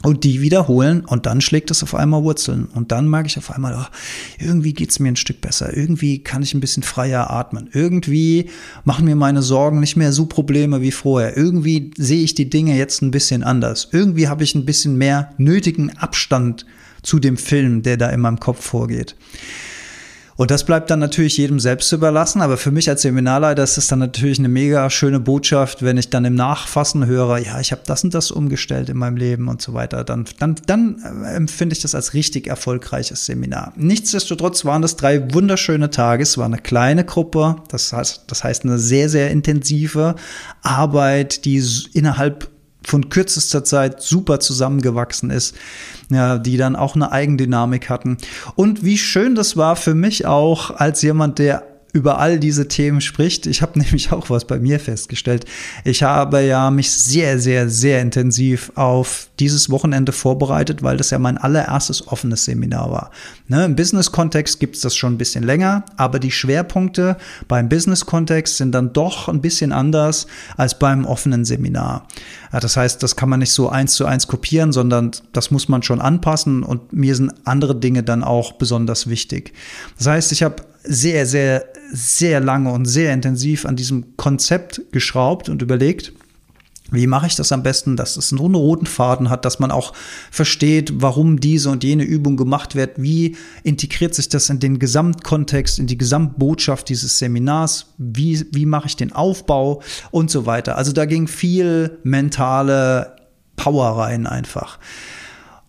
und 0.06 0.24
die 0.24 0.40
wiederholen 0.40 1.04
und 1.04 1.26
dann 1.26 1.42
schlägt 1.42 1.72
es 1.72 1.82
auf 1.82 1.96
einmal 1.96 2.22
Wurzeln. 2.22 2.66
Und 2.66 2.92
dann 2.92 3.10
merke 3.10 3.28
ich 3.28 3.40
auf 3.40 3.50
einmal, 3.50 3.76
oh, 3.76 3.86
irgendwie 4.38 4.74
geht 4.74 4.92
es 4.92 5.00
mir 5.00 5.10
ein 5.10 5.16
Stück 5.16 5.42
besser. 5.42 5.76
Irgendwie 5.76 6.20
kann 6.20 6.44
ich 6.44 6.54
ein 6.54 6.60
bisschen 6.60 6.84
freier 6.84 7.32
atmen. 7.32 7.72
Irgendwie 7.74 8.52
machen 8.84 9.06
mir 9.06 9.16
meine 9.16 9.42
Sorgen 9.42 9.80
nicht 9.80 9.96
mehr 9.96 10.14
so 10.14 10.28
Probleme 10.28 10.82
wie 10.82 10.92
vorher. 10.92 11.36
Irgendwie 11.36 11.90
sehe 11.98 12.24
ich 12.24 12.36
die 12.36 12.52
Dinge 12.52 12.78
jetzt 12.78 13.02
ein 13.02 13.10
bisschen 13.10 13.44
anders. 13.44 13.90
Irgendwie 13.92 14.28
habe 14.28 14.44
ich 14.44 14.54
ein 14.54 14.66
bisschen 14.66 14.96
mehr 14.96 15.34
nötigen 15.40 15.98
Abstand 15.98 16.68
zu 17.02 17.18
dem 17.18 17.36
Film, 17.36 17.82
der 17.82 17.98
da 17.98 18.10
in 18.10 18.22
meinem 18.22 18.40
Kopf 18.40 18.64
vorgeht. 18.64 19.16
Und 20.38 20.52
das 20.52 20.66
bleibt 20.66 20.90
dann 20.90 21.00
natürlich 21.00 21.38
jedem 21.38 21.60
selbst 21.62 21.92
überlassen. 21.94 22.42
Aber 22.42 22.58
für 22.58 22.72
mich 22.72 22.90
als 22.90 23.04
Seminarleiter 23.04 23.64
ist 23.64 23.78
es 23.78 23.88
dann 23.88 24.00
natürlich 24.00 24.38
eine 24.38 24.50
mega 24.50 24.90
schöne 24.90 25.20
Botschaft, 25.22 25.82
wenn 25.82 25.98
ich 25.98 26.10
dann 26.10 26.26
im 26.26 26.36
Nachfassen 26.36 27.06
höre, 27.06 27.38
ja, 27.38 27.60
ich 27.60 27.72
habe 27.72 27.84
das 27.86 28.04
und 28.04 28.14
das 28.14 28.32
umgestellt 28.32 28.90
in 28.90 28.98
meinem 28.98 29.16
Leben 29.16 29.48
und 29.48 29.62
so 29.62 29.74
weiter. 29.74 30.04
Dann, 30.04 30.26
dann, 30.40 30.56
dann 30.66 31.24
äh, 31.24 31.36
empfinde 31.36 31.74
ich 31.74 31.82
das 31.82 31.96
als 31.96 32.14
richtig 32.14 32.48
erfolgreiches 32.48 33.26
Seminar. 33.26 33.72
Nichtsdestotrotz 33.78 34.66
waren 34.66 34.82
das 34.82 34.98
drei 34.98 35.34
wunderschöne 35.34 35.90
Tage. 35.90 36.24
Es 36.24 36.38
war 36.38 36.46
eine 36.46 36.58
kleine 36.58 37.06
Gruppe. 37.06 37.56
Das 37.70 37.94
heißt, 37.94 38.24
das 38.28 38.44
heißt 38.44 38.66
eine 38.66 38.78
sehr, 38.78 39.08
sehr 39.08 39.32
intensive 39.32 40.16
Arbeit, 40.62 41.46
die 41.46 41.64
innerhalb 41.94 42.50
von 42.86 43.10
kürzester 43.10 43.64
Zeit 43.64 44.02
super 44.02 44.40
zusammengewachsen 44.40 45.32
ist, 45.32 45.56
ja, 46.10 46.38
die 46.38 46.58
dann 46.58 46.76
auch 46.76 46.96
eine 46.96 47.12
Eigendynamik 47.12 47.90
hatten. 47.90 48.18
Und 48.56 48.84
wie 48.84 48.98
schön 48.98 49.36
das 49.36 49.58
war 49.58 49.76
für 49.76 49.96
mich 49.96 50.26
auch 50.26 50.72
als 50.72 51.02
jemand, 51.02 51.40
der 51.40 51.64
über 51.96 52.20
all 52.20 52.40
diese 52.40 52.68
Themen 52.68 53.00
spricht. 53.00 53.48
Ich 53.48 53.62
habe 53.62 53.80
nämlich 53.80 54.12
auch 54.12 54.30
was 54.30 54.44
bei 54.46 54.60
mir 54.60 54.82
festgestellt. 54.82 55.46
Ich 55.86 56.04
habe 56.04 56.42
ja 56.42 56.70
mich 56.70 56.92
sehr, 56.92 57.40
sehr, 57.40 57.70
sehr 57.70 58.02
intensiv 58.02 58.74
auf 58.76 59.30
dieses 59.40 59.70
Wochenende 59.70 60.12
vorbereitet, 60.12 60.84
weil 60.84 60.98
das 60.98 61.10
ja 61.10 61.20
mein 61.20 61.38
allererstes 61.38 62.08
offenes 62.10 62.44
Seminar 62.44 62.92
war. 62.92 63.12
Ne, 63.48 63.64
Im 63.64 63.78
Business-Kontext 63.78 64.60
gibt 64.60 64.76
es 64.76 64.82
das 64.82 64.96
schon 64.96 65.14
ein 65.14 65.18
bisschen 65.18 65.46
länger, 65.46 65.86
aber 65.96 66.20
die 66.20 66.32
Schwerpunkte 66.32 67.16
beim 67.48 67.70
Business-Kontext 67.70 68.58
sind 68.58 68.74
dann 68.74 68.92
doch 68.92 69.30
ein 69.30 69.40
bisschen 69.40 69.72
anders 69.72 70.28
als 70.58 70.78
beim 70.78 71.06
offenen 71.06 71.46
Seminar. 71.46 72.08
Ja, 72.52 72.60
das 72.60 72.76
heißt, 72.76 73.02
das 73.04 73.16
kann 73.16 73.30
man 73.30 73.40
nicht 73.40 73.52
so 73.52 73.70
eins 73.70 73.94
zu 73.94 74.06
eins 74.06 74.28
kopieren, 74.28 74.74
sondern 74.74 75.12
das 75.32 75.50
muss 75.50 75.70
man 75.70 75.82
schon 75.82 76.02
anpassen 76.02 76.64
und 76.64 76.92
mir 76.92 77.16
sind 77.16 77.32
andere 77.46 77.76
Dinge 77.76 78.04
dann 78.04 78.24
auch 78.24 78.54
besonders 78.54 79.08
wichtig. 79.08 79.54
Das 79.98 80.08
heißt, 80.08 80.32
ich 80.34 80.44
habe 80.44 80.58
sehr, 80.88 81.26
sehr, 81.26 81.66
sehr 81.92 82.40
lange 82.40 82.72
und 82.72 82.86
sehr 82.86 83.14
intensiv 83.14 83.66
an 83.66 83.76
diesem 83.76 84.18
Konzept 84.18 84.82
geschraubt 84.92 85.50
und 85.50 85.62
überlegt, 85.62 86.14
wie 86.92 87.08
mache 87.08 87.26
ich 87.26 87.36
das 87.36 87.52
am 87.52 87.64
besten, 87.64 87.96
dass 87.96 88.16
es 88.16 88.30
so 88.30 88.46
einen 88.46 88.54
roten 88.54 88.86
Faden 88.86 89.30
hat, 89.30 89.44
dass 89.44 89.58
man 89.58 89.72
auch 89.72 89.94
versteht, 90.30 90.94
warum 91.02 91.40
diese 91.40 91.72
und 91.72 91.84
jene 91.84 92.04
Übung 92.04 92.38
gemacht 92.38 92.76
wird, 92.76 93.02
wie 93.02 93.36
integriert 93.64 94.14
sich 94.14 94.30
das 94.30 94.50
in 94.50 94.60
den 94.60 94.78
Gesamtkontext, 94.78 95.80
in 95.80 95.88
die 95.88 95.98
Gesamtbotschaft 95.98 96.88
dieses 96.90 97.18
Seminars, 97.18 97.94
wie, 97.98 98.46
wie 98.52 98.68
mache 98.68 98.88
ich 98.88 98.96
den 98.96 99.14
Aufbau 99.14 99.82
und 100.12 100.30
so 100.30 100.46
weiter. 100.46 100.78
Also 100.78 100.92
da 100.92 101.06
ging 101.06 101.28
viel 101.28 101.98
mentale 102.04 103.16
Power 103.56 103.98
rein 103.98 104.28
einfach. 104.28 104.78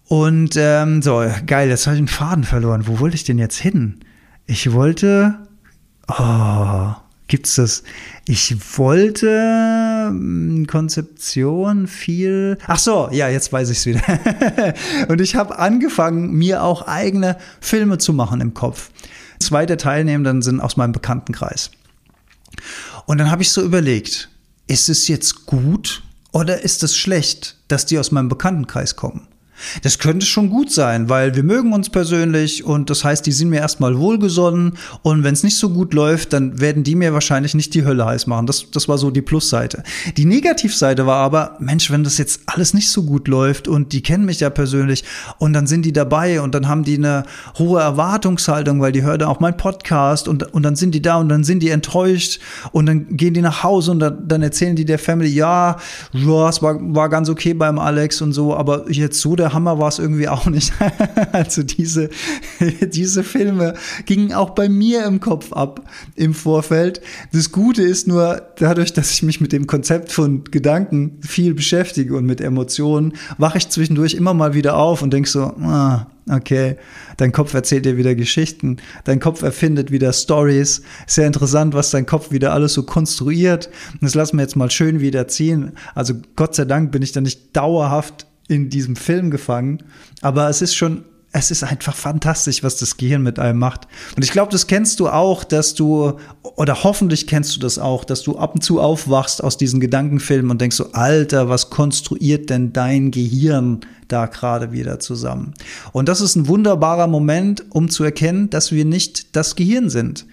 Und 0.09 0.55
ähm, 0.57 1.01
so, 1.01 1.25
geil, 1.47 1.71
jetzt 1.71 1.87
habe 1.87 1.97
ich 1.97 2.03
den 2.03 2.09
Faden 2.09 2.45
verloren. 2.45 2.87
Wo 2.87 3.01
wollte 3.01 3.17
ich 3.17 3.25
denn 3.25 3.39
jetzt 3.39 3.57
hin? 3.57 4.01
Ich 4.47 4.73
wollte. 4.73 5.35
Oh, 6.09 6.95
gibt's 7.27 7.57
das? 7.57 7.83
Ich 8.27 8.79
wollte 8.79 10.07
hm, 10.09 10.67
Konzeption 10.67 11.89
viel. 11.89 12.59
Ach 12.67 12.79
so, 12.79 13.09
ja, 13.11 13.29
jetzt 13.29 13.53
weiß 13.53 13.71
ich's 13.71 13.87
wieder. 13.87 14.03
und 15.09 15.21
ich 15.21 15.35
habe 15.35 15.59
angefangen, 15.59 16.33
mir 16.33 16.63
auch 16.63 16.83
eigene 16.87 17.37
Filme 17.61 17.99
zu 17.99 18.13
machen 18.13 18.41
im 18.41 18.55
Kopf. 18.55 18.91
Zwei 19.41 19.67
der 19.67 19.79
Teilnehmenden 19.79 20.43
sind 20.43 20.61
aus 20.61 20.77
meinem 20.77 20.93
Bekanntenkreis. 20.93 21.71
Und 23.07 23.19
dann 23.19 23.31
habe 23.31 23.43
ich 23.43 23.51
so 23.51 23.63
überlegt, 23.63 24.31
ist 24.67 24.89
es 24.89 25.09
jetzt 25.09 25.47
gut 25.47 26.03
oder 26.33 26.63
ist 26.63 26.83
es 26.83 26.97
schlecht, 26.97 27.57
dass 27.69 27.87
die 27.87 27.99
aus 27.99 28.13
meinem 28.13 28.29
Bekanntenkreis 28.29 28.97
kommen? 28.97 29.27
Das 29.83 29.99
könnte 29.99 30.27
schon 30.27 30.51
gut 30.51 30.71
sein, 30.71 31.09
weil 31.09 31.35
wir 31.35 31.43
mögen 31.43 31.73
uns 31.73 31.91
persönlich 31.91 32.65
und 32.65 32.91
das 32.91 33.05
heißt, 33.05 33.27
die 33.27 33.33
sind 33.33 33.49
mir 33.49 33.61
erstmal 33.61 33.99
wohlgesonnen 33.99 34.75
und 35.03 35.25
wenn 35.25 35.35
es 35.35 35.43
nicht 35.43 35.57
so 35.57 35.71
gut 35.71 35.95
läuft, 35.95 36.33
dann 36.33 36.61
werden 36.61 36.85
die 36.85 36.95
mir 36.95 37.13
wahrscheinlich 37.13 37.55
nicht 37.55 37.75
die 37.75 37.85
Hölle 37.85 38.05
heiß 38.07 38.27
machen. 38.27 38.47
Das, 38.47 38.71
das 38.71 38.89
war 38.89 38.99
so 38.99 39.11
die 39.11 39.23
Plusseite. 39.23 39.83
Die 40.17 40.25
Negativseite 40.25 41.07
war 41.07 41.17
aber, 41.17 41.57
Mensch, 41.59 41.91
wenn 41.91 42.05
das 42.05 42.19
jetzt 42.19 42.41
alles 42.47 42.75
nicht 42.75 42.91
so 42.91 43.05
gut 43.05 43.29
läuft 43.29 43.69
und 43.69 43.93
die 43.93 44.03
kennen 44.03 44.25
mich 44.25 44.41
ja 44.41 44.51
persönlich 44.51 45.05
und 45.39 45.53
dann 45.53 45.67
sind 45.67 45.85
die 45.85 45.93
dabei 45.93 46.41
und 46.41 46.55
dann 46.55 46.69
haben 46.69 46.85
die 46.85 46.97
eine 46.97 47.25
hohe 47.59 47.81
Erwartungshaltung, 47.81 48.81
weil 48.81 48.93
die 48.93 49.03
hören 49.03 49.23
auch 49.23 49.41
meinen 49.41 49.57
Podcast 49.57 50.29
und, 50.29 50.55
und 50.55 50.63
dann 50.63 50.77
sind 50.77 50.95
die 50.95 51.03
da 51.03 51.17
und 51.17 51.29
dann 51.29 51.45
sind 51.45 51.61
die 51.63 51.71
enttäuscht 51.71 52.41
und 52.73 52.87
dann 52.87 53.17
gehen 53.17 53.35
die 53.35 53.43
nach 53.43 53.63
Hause 53.63 53.93
und 53.93 54.01
dann, 54.01 54.29
dann 54.29 54.43
erzählen 54.43 54.77
die 54.77 54.85
der 54.85 54.99
Family, 54.99 55.29
ja, 55.29 55.77
ja, 56.13 56.49
es 56.49 56.63
war, 56.63 56.77
war 56.95 57.09
ganz 57.09 57.29
okay 57.29 57.55
beim 57.55 57.79
Alex 57.79 58.21
und 58.21 58.33
so, 58.33 58.55
aber 58.55 58.91
jetzt 58.91 59.21
so 59.21 59.37
der 59.37 59.46
der 59.47 59.53
Hammer 59.53 59.79
war 59.79 59.87
es 59.87 60.01
irgendwie 60.01 60.27
auch 60.27 60.47
nicht. 60.47 60.73
also 61.33 61.63
diese, 61.63 62.11
diese 62.81 63.23
Filme 63.23 63.75
gingen 64.05 64.33
auch 64.33 64.51
bei 64.51 64.69
mir 64.69 65.05
im 65.05 65.21
Kopf 65.21 65.53
ab 65.53 65.83
im 66.17 66.35
Vorfeld. 66.35 67.01
Das 67.33 67.53
Gute 67.53 67.83
ist 67.83 68.09
nur, 68.09 68.43
dadurch, 68.59 68.93
dass 68.93 69.13
ich 69.13 69.23
mich 69.23 69.41
mit 69.41 69.53
dem 69.53 69.69
Konzept 69.69 70.11
von 70.11 70.43
Gedanken 70.43 71.19
viel 71.21 71.55
beschäftige 71.55 72.17
und 72.17 72.27
mit 72.27 72.41
Emotionen, 72.41 73.13
wache 73.39 73.59
ich 73.59 73.69
zwischendurch 73.69 74.15
immer 74.15 74.35
mal 74.35 74.55
wieder 74.55 74.77
auf 74.77 75.03
und 75.03 75.13
denke 75.13 75.29
so, 75.29 75.43
ah, 75.43 76.09
okay, 76.29 76.77
dein 77.19 77.31
Kopf 77.31 77.55
erzählt 77.55 77.85
dir 77.85 77.97
wieder 77.97 78.17
Geschichten, 78.17 78.79
dein 79.05 79.21
Kopf 79.21 79.43
erfindet 79.43 79.93
wieder 79.93 80.13
Stories. 80.13 80.83
Sehr 81.07 81.29
interessant, 81.29 81.73
was 81.73 81.93
dein 81.93 82.05
Kopf 82.05 82.33
wieder 82.33 82.53
alles 82.53 82.73
so 82.73 82.83
konstruiert. 82.83 83.71
Das 84.01 84.17
lassen 84.17 84.39
wir 84.39 84.43
jetzt 84.43 84.57
mal 84.57 84.73
schön 84.73 84.99
wieder 84.99 85.29
ziehen. 85.29 85.73
Also 85.95 86.15
Gott 86.35 86.57
sei 86.57 86.65
Dank 86.65 86.91
bin 86.91 87.03
ich 87.03 87.13
da 87.13 87.21
nicht 87.21 87.57
dauerhaft 87.57 88.27
in 88.49 88.71
diesem 88.71 88.97
Film 88.97 89.31
gefangen. 89.31 89.83
Aber 90.23 90.49
es 90.49 90.63
ist 90.63 90.75
schon, 90.75 91.05
es 91.33 91.51
ist 91.51 91.63
einfach 91.63 91.95
fantastisch, 91.95 92.63
was 92.63 92.79
das 92.79 92.97
Gehirn 92.97 93.23
mit 93.23 93.39
einem 93.39 93.59
macht. 93.59 93.87
Und 94.17 94.25
ich 94.25 94.31
glaube, 94.31 94.53
das 94.53 94.67
kennst 94.67 95.01
du 95.01 95.09
auch, 95.09 95.45
dass 95.45 95.75
du, 95.75 96.15
oder 96.43 96.83
hoffentlich 96.83 97.27
kennst 97.27 97.55
du 97.57 97.61
das 97.61 97.79
auch, 97.79 98.05
dass 98.05 98.23
du 98.23 98.39
ab 98.39 98.55
und 98.55 98.63
zu 98.63 98.81
aufwachst 98.81 99.45
aus 99.45 99.59
diesen 99.59 99.81
Gedankenfilmen 99.81 100.51
und 100.51 100.61
denkst 100.61 100.77
so, 100.77 100.93
Alter, 100.93 101.49
was 101.49 101.69
konstruiert 101.69 102.49
denn 102.49 102.73
dein 102.73 103.11
Gehirn 103.11 103.81
da 104.09 104.27
gerade 104.27 104.73
wieder 104.73 104.99
zusammen? 104.99 105.53
Und 105.93 106.09
das 106.09 106.21
ist 106.21 106.37
ein 106.37 106.49
wunderbarer 106.49 107.07
Moment, 107.07 107.65
um 107.71 107.91
zu 107.91 108.05
erkennen, 108.05 108.49
dass 108.49 108.73
wir 108.73 108.85
nicht 108.85 109.37
das 109.37 109.57
Gehirn 109.57 109.91
sind 109.91 110.27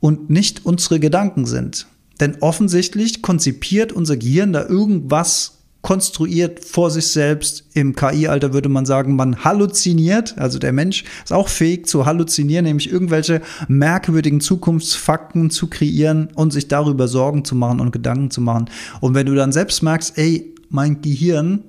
und 0.00 0.28
nicht 0.28 0.66
unsere 0.66 0.98
Gedanken 0.98 1.46
sind. 1.46 1.86
Denn 2.18 2.36
offensichtlich 2.40 3.22
konzipiert 3.22 3.92
unser 3.92 4.16
Gehirn 4.16 4.52
da 4.52 4.66
irgendwas 4.66 5.61
konstruiert 5.82 6.64
vor 6.64 6.90
sich 6.90 7.08
selbst. 7.08 7.64
Im 7.74 7.94
KI-Alter 7.94 8.52
würde 8.52 8.68
man 8.68 8.86
sagen, 8.86 9.16
man 9.16 9.44
halluziniert. 9.44 10.38
Also 10.38 10.58
der 10.58 10.72
Mensch 10.72 11.04
ist 11.24 11.32
auch 11.32 11.48
fähig 11.48 11.86
zu 11.86 12.06
halluzinieren, 12.06 12.64
nämlich 12.64 12.90
irgendwelche 12.90 13.42
merkwürdigen 13.68 14.40
Zukunftsfakten 14.40 15.50
zu 15.50 15.68
kreieren 15.68 16.28
und 16.34 16.52
sich 16.52 16.68
darüber 16.68 17.08
Sorgen 17.08 17.44
zu 17.44 17.56
machen 17.56 17.80
und 17.80 17.90
Gedanken 17.90 18.30
zu 18.30 18.40
machen. 18.40 18.70
Und 19.00 19.14
wenn 19.14 19.26
du 19.26 19.34
dann 19.34 19.52
selbst 19.52 19.82
merkst, 19.82 20.16
ey, 20.16 20.54
mein 20.68 21.02
Gehirn 21.02 21.64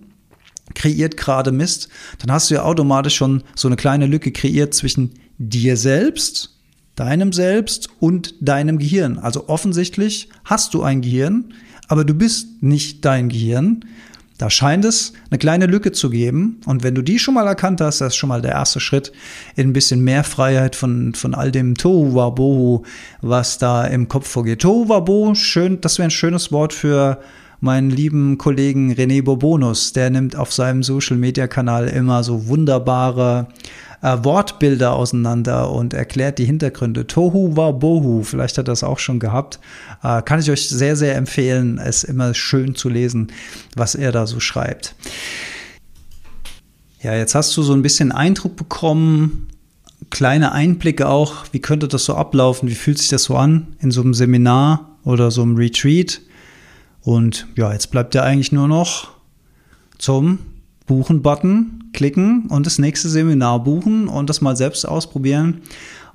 kreiert 0.75 1.17
gerade 1.17 1.51
Mist, 1.51 1.89
dann 2.19 2.31
hast 2.31 2.49
du 2.49 2.55
ja 2.55 2.63
automatisch 2.63 3.15
schon 3.15 3.43
so 3.55 3.67
eine 3.67 3.75
kleine 3.75 4.05
Lücke 4.05 4.31
kreiert 4.31 4.73
zwischen 4.73 5.11
dir 5.37 5.75
selbst, 5.75 6.57
deinem 6.95 7.33
Selbst 7.33 7.89
und 7.99 8.35
deinem 8.39 8.77
Gehirn. 8.77 9.17
Also 9.17 9.49
offensichtlich 9.49 10.29
hast 10.45 10.73
du 10.75 10.83
ein 10.83 11.01
Gehirn, 11.01 11.53
aber 11.87 12.05
du 12.05 12.13
bist 12.13 12.61
nicht 12.61 13.03
dein 13.05 13.29
Gehirn. 13.29 13.85
Da 14.37 14.49
scheint 14.49 14.83
es 14.83 15.13
eine 15.29 15.37
kleine 15.37 15.67
Lücke 15.67 15.91
zu 15.91 16.09
geben. 16.09 16.59
Und 16.65 16.83
wenn 16.83 16.95
du 16.95 17.01
die 17.01 17.19
schon 17.19 17.35
mal 17.35 17.47
erkannt 17.47 17.81
hast, 17.81 18.01
das 18.01 18.09
ist 18.09 18.15
schon 18.15 18.29
mal 18.29 18.41
der 18.41 18.51
erste 18.51 18.79
Schritt 18.79 19.11
in 19.55 19.69
ein 19.69 19.73
bisschen 19.73 20.01
mehr 20.03 20.23
Freiheit 20.23 20.75
von, 20.75 21.13
von 21.13 21.35
all 21.35 21.51
dem 21.51 21.75
Tohuwabohu, 21.75 22.83
was 23.21 23.57
da 23.59 23.85
im 23.85 24.07
Kopf 24.07 24.27
vorgeht. 24.27 24.61
Tohuwabohu, 24.61 25.35
schön, 25.35 25.79
das 25.81 25.97
wäre 25.97 26.07
ein 26.07 26.11
schönes 26.11 26.51
Wort 26.51 26.73
für 26.73 27.21
meinen 27.63 27.89
lieben 27.89 28.37
Kollegen 28.37 28.93
René 28.93 29.23
Bobonus. 29.23 29.93
Der 29.93 30.09
nimmt 30.09 30.35
auf 30.35 30.53
seinem 30.53 30.83
Social-Media-Kanal 30.83 31.87
immer 31.87 32.23
so 32.23 32.47
wunderbare 32.47 33.47
äh, 34.01 34.17
Wortbilder 34.21 34.93
auseinander 34.93 35.71
und 35.71 35.93
erklärt 35.93 36.37
die 36.39 36.45
Hintergründe. 36.45 37.07
Tohu 37.07 37.55
wa 37.55 37.71
Bohu, 37.71 38.23
vielleicht 38.23 38.57
hat 38.57 38.67
er 38.67 38.71
das 38.73 38.83
auch 38.83 38.99
schon 38.99 39.19
gehabt. 39.19 39.59
Äh, 40.03 40.21
kann 40.21 40.41
ich 40.41 40.51
euch 40.51 40.67
sehr, 40.67 40.97
sehr 40.97 41.15
empfehlen. 41.15 41.79
Es 41.79 42.03
immer 42.03 42.33
schön 42.33 42.75
zu 42.75 42.89
lesen, 42.89 43.31
was 43.75 43.95
er 43.95 44.11
da 44.11 44.27
so 44.27 44.41
schreibt. 44.41 44.95
Ja, 47.01 47.15
jetzt 47.15 47.33
hast 47.33 47.55
du 47.55 47.63
so 47.63 47.73
ein 47.73 47.81
bisschen 47.81 48.11
Eindruck 48.11 48.55
bekommen, 48.55 49.47
kleine 50.09 50.51
Einblicke 50.51 51.07
auch, 51.07 51.45
wie 51.51 51.59
könnte 51.59 51.87
das 51.87 52.05
so 52.05 52.15
ablaufen, 52.15 52.69
wie 52.69 52.75
fühlt 52.75 52.97
sich 52.97 53.07
das 53.07 53.23
so 53.23 53.35
an 53.35 53.75
in 53.79 53.91
so 53.91 54.01
einem 54.01 54.13
Seminar 54.13 54.97
oder 55.03 55.31
so 55.31 55.41
einem 55.41 55.55
Retreat. 55.55 56.21
Und 57.03 57.47
ja, 57.55 57.73
jetzt 57.73 57.91
bleibt 57.91 58.15
ja 58.15 58.23
eigentlich 58.23 58.51
nur 58.51 58.67
noch 58.67 59.09
zum 59.97 60.39
Buchen-Button 60.87 61.91
klicken 61.93 62.47
und 62.47 62.65
das 62.65 62.79
nächste 62.79 63.09
Seminar 63.09 63.63
buchen 63.63 64.07
und 64.07 64.29
das 64.29 64.41
mal 64.41 64.55
selbst 64.57 64.87
ausprobieren 64.87 65.61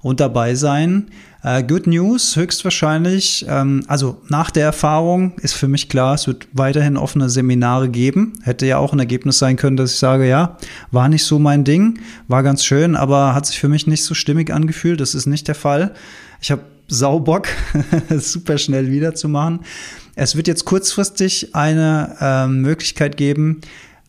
und 0.00 0.20
dabei 0.20 0.54
sein. 0.54 1.10
Äh, 1.42 1.62
good 1.62 1.86
News, 1.86 2.36
höchstwahrscheinlich. 2.36 3.46
Ähm, 3.48 3.84
also 3.86 4.20
nach 4.28 4.50
der 4.50 4.64
Erfahrung 4.64 5.38
ist 5.38 5.54
für 5.54 5.68
mich 5.68 5.88
klar, 5.88 6.14
es 6.14 6.26
wird 6.26 6.48
weiterhin 6.52 6.96
offene 6.96 7.28
Seminare 7.30 7.88
geben. 7.88 8.32
Hätte 8.42 8.66
ja 8.66 8.78
auch 8.78 8.92
ein 8.92 8.98
Ergebnis 8.98 9.38
sein 9.38 9.56
können, 9.56 9.76
dass 9.76 9.92
ich 9.92 9.98
sage, 9.98 10.28
ja, 10.28 10.56
war 10.90 11.08
nicht 11.08 11.24
so 11.24 11.38
mein 11.38 11.64
Ding, 11.64 12.00
war 12.26 12.42
ganz 12.42 12.64
schön, 12.64 12.96
aber 12.96 13.34
hat 13.34 13.46
sich 13.46 13.60
für 13.60 13.68
mich 13.68 13.86
nicht 13.86 14.04
so 14.04 14.14
stimmig 14.14 14.52
angefühlt. 14.52 15.00
Das 15.00 15.14
ist 15.14 15.26
nicht 15.26 15.46
der 15.46 15.54
Fall. 15.54 15.94
Ich 16.40 16.50
habe 16.50 16.62
Saubock, 16.88 17.48
super 18.18 18.58
schnell 18.58 18.90
wiederzumachen. 18.90 19.60
Es 20.20 20.34
wird 20.34 20.48
jetzt 20.48 20.64
kurzfristig 20.64 21.54
eine 21.54 22.16
ähm, 22.20 22.60
Möglichkeit 22.60 23.16
geben, 23.16 23.60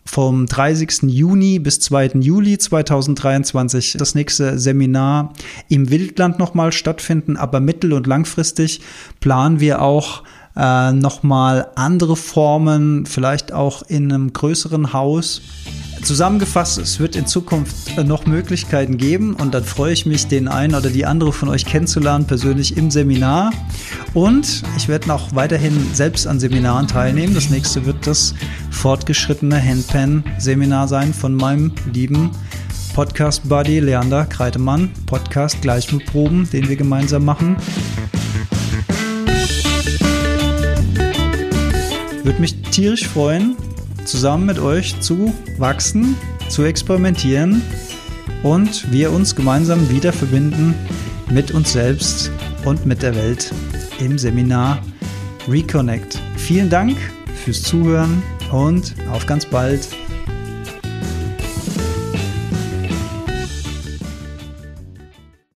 vom 0.05 0.47
30. 0.47 1.03
Juni 1.03 1.59
bis 1.59 1.81
2. 1.81 2.13
Juli 2.15 2.57
2023 2.57 3.95
das 3.95 4.15
nächste 4.15 4.57
Seminar 4.57 5.35
im 5.67 5.91
Wildland 5.91 6.39
nochmal 6.39 6.71
stattfinden, 6.71 7.37
aber 7.37 7.59
mittel- 7.59 7.93
und 7.93 8.07
langfristig 8.07 8.81
planen 9.19 9.59
wir 9.59 9.83
auch 9.83 10.23
äh, 10.55 10.91
nochmal 10.91 11.67
andere 11.75 12.15
Formen, 12.15 13.05
vielleicht 13.05 13.51
auch 13.53 13.83
in 13.83 14.11
einem 14.11 14.33
größeren 14.33 14.93
Haus. 14.93 15.41
Zusammengefasst, 16.03 16.77
es 16.77 16.99
wird 16.99 17.15
in 17.15 17.27
Zukunft 17.27 17.97
noch 18.05 18.25
Möglichkeiten 18.25 18.97
geben 18.97 19.33
und 19.33 19.53
dann 19.53 19.65
freue 19.65 19.91
ich 19.91 20.05
mich, 20.05 20.27
den 20.27 20.47
einen 20.47 20.73
oder 20.73 20.89
die 20.89 21.05
andere 21.05 21.33
von 21.33 21.49
euch 21.49 21.65
kennenzulernen, 21.65 22.25
persönlich 22.25 22.77
im 22.77 22.89
Seminar. 22.89 23.51
Und 24.13 24.63
ich 24.77 24.87
werde 24.87 25.13
auch 25.13 25.35
weiterhin 25.35 25.93
selbst 25.93 26.25
an 26.25 26.39
Seminaren 26.39 26.87
teilnehmen. 26.87 27.33
Das 27.33 27.49
nächste 27.49 27.85
wird 27.85 28.07
das 28.07 28.33
fortgeschrittene 28.71 29.61
Handpan-Seminar 29.61 30.87
sein 30.87 31.13
von 31.13 31.35
meinem 31.35 31.73
lieben 31.91 32.31
Podcast-Buddy 32.93 33.81
Leander 33.81 34.25
Kreitemann. 34.25 34.91
Podcast 35.05 35.61
Gleichmutproben, 35.61 36.49
den 36.49 36.69
wir 36.69 36.75
gemeinsam 36.75 37.25
machen. 37.25 37.57
Würde 42.29 42.41
mich 42.41 42.61
tierisch 42.61 43.07
freuen, 43.07 43.55
zusammen 44.05 44.45
mit 44.45 44.59
euch 44.59 45.01
zu 45.01 45.33
wachsen, 45.57 46.15
zu 46.47 46.61
experimentieren 46.61 47.63
und 48.43 48.91
wir 48.91 49.11
uns 49.11 49.35
gemeinsam 49.35 49.89
wieder 49.89 50.13
verbinden 50.13 50.75
mit 51.31 51.49
uns 51.49 51.73
selbst 51.73 52.29
und 52.65 52.85
mit 52.85 53.01
der 53.01 53.15
Welt 53.15 53.51
im 53.99 54.19
Seminar 54.19 54.77
Reconnect. 55.47 56.21
Vielen 56.37 56.69
Dank 56.69 56.95
fürs 57.45 57.63
Zuhören 57.63 58.21
und 58.51 58.93
auf 59.11 59.25
ganz 59.25 59.47
bald. 59.47 59.87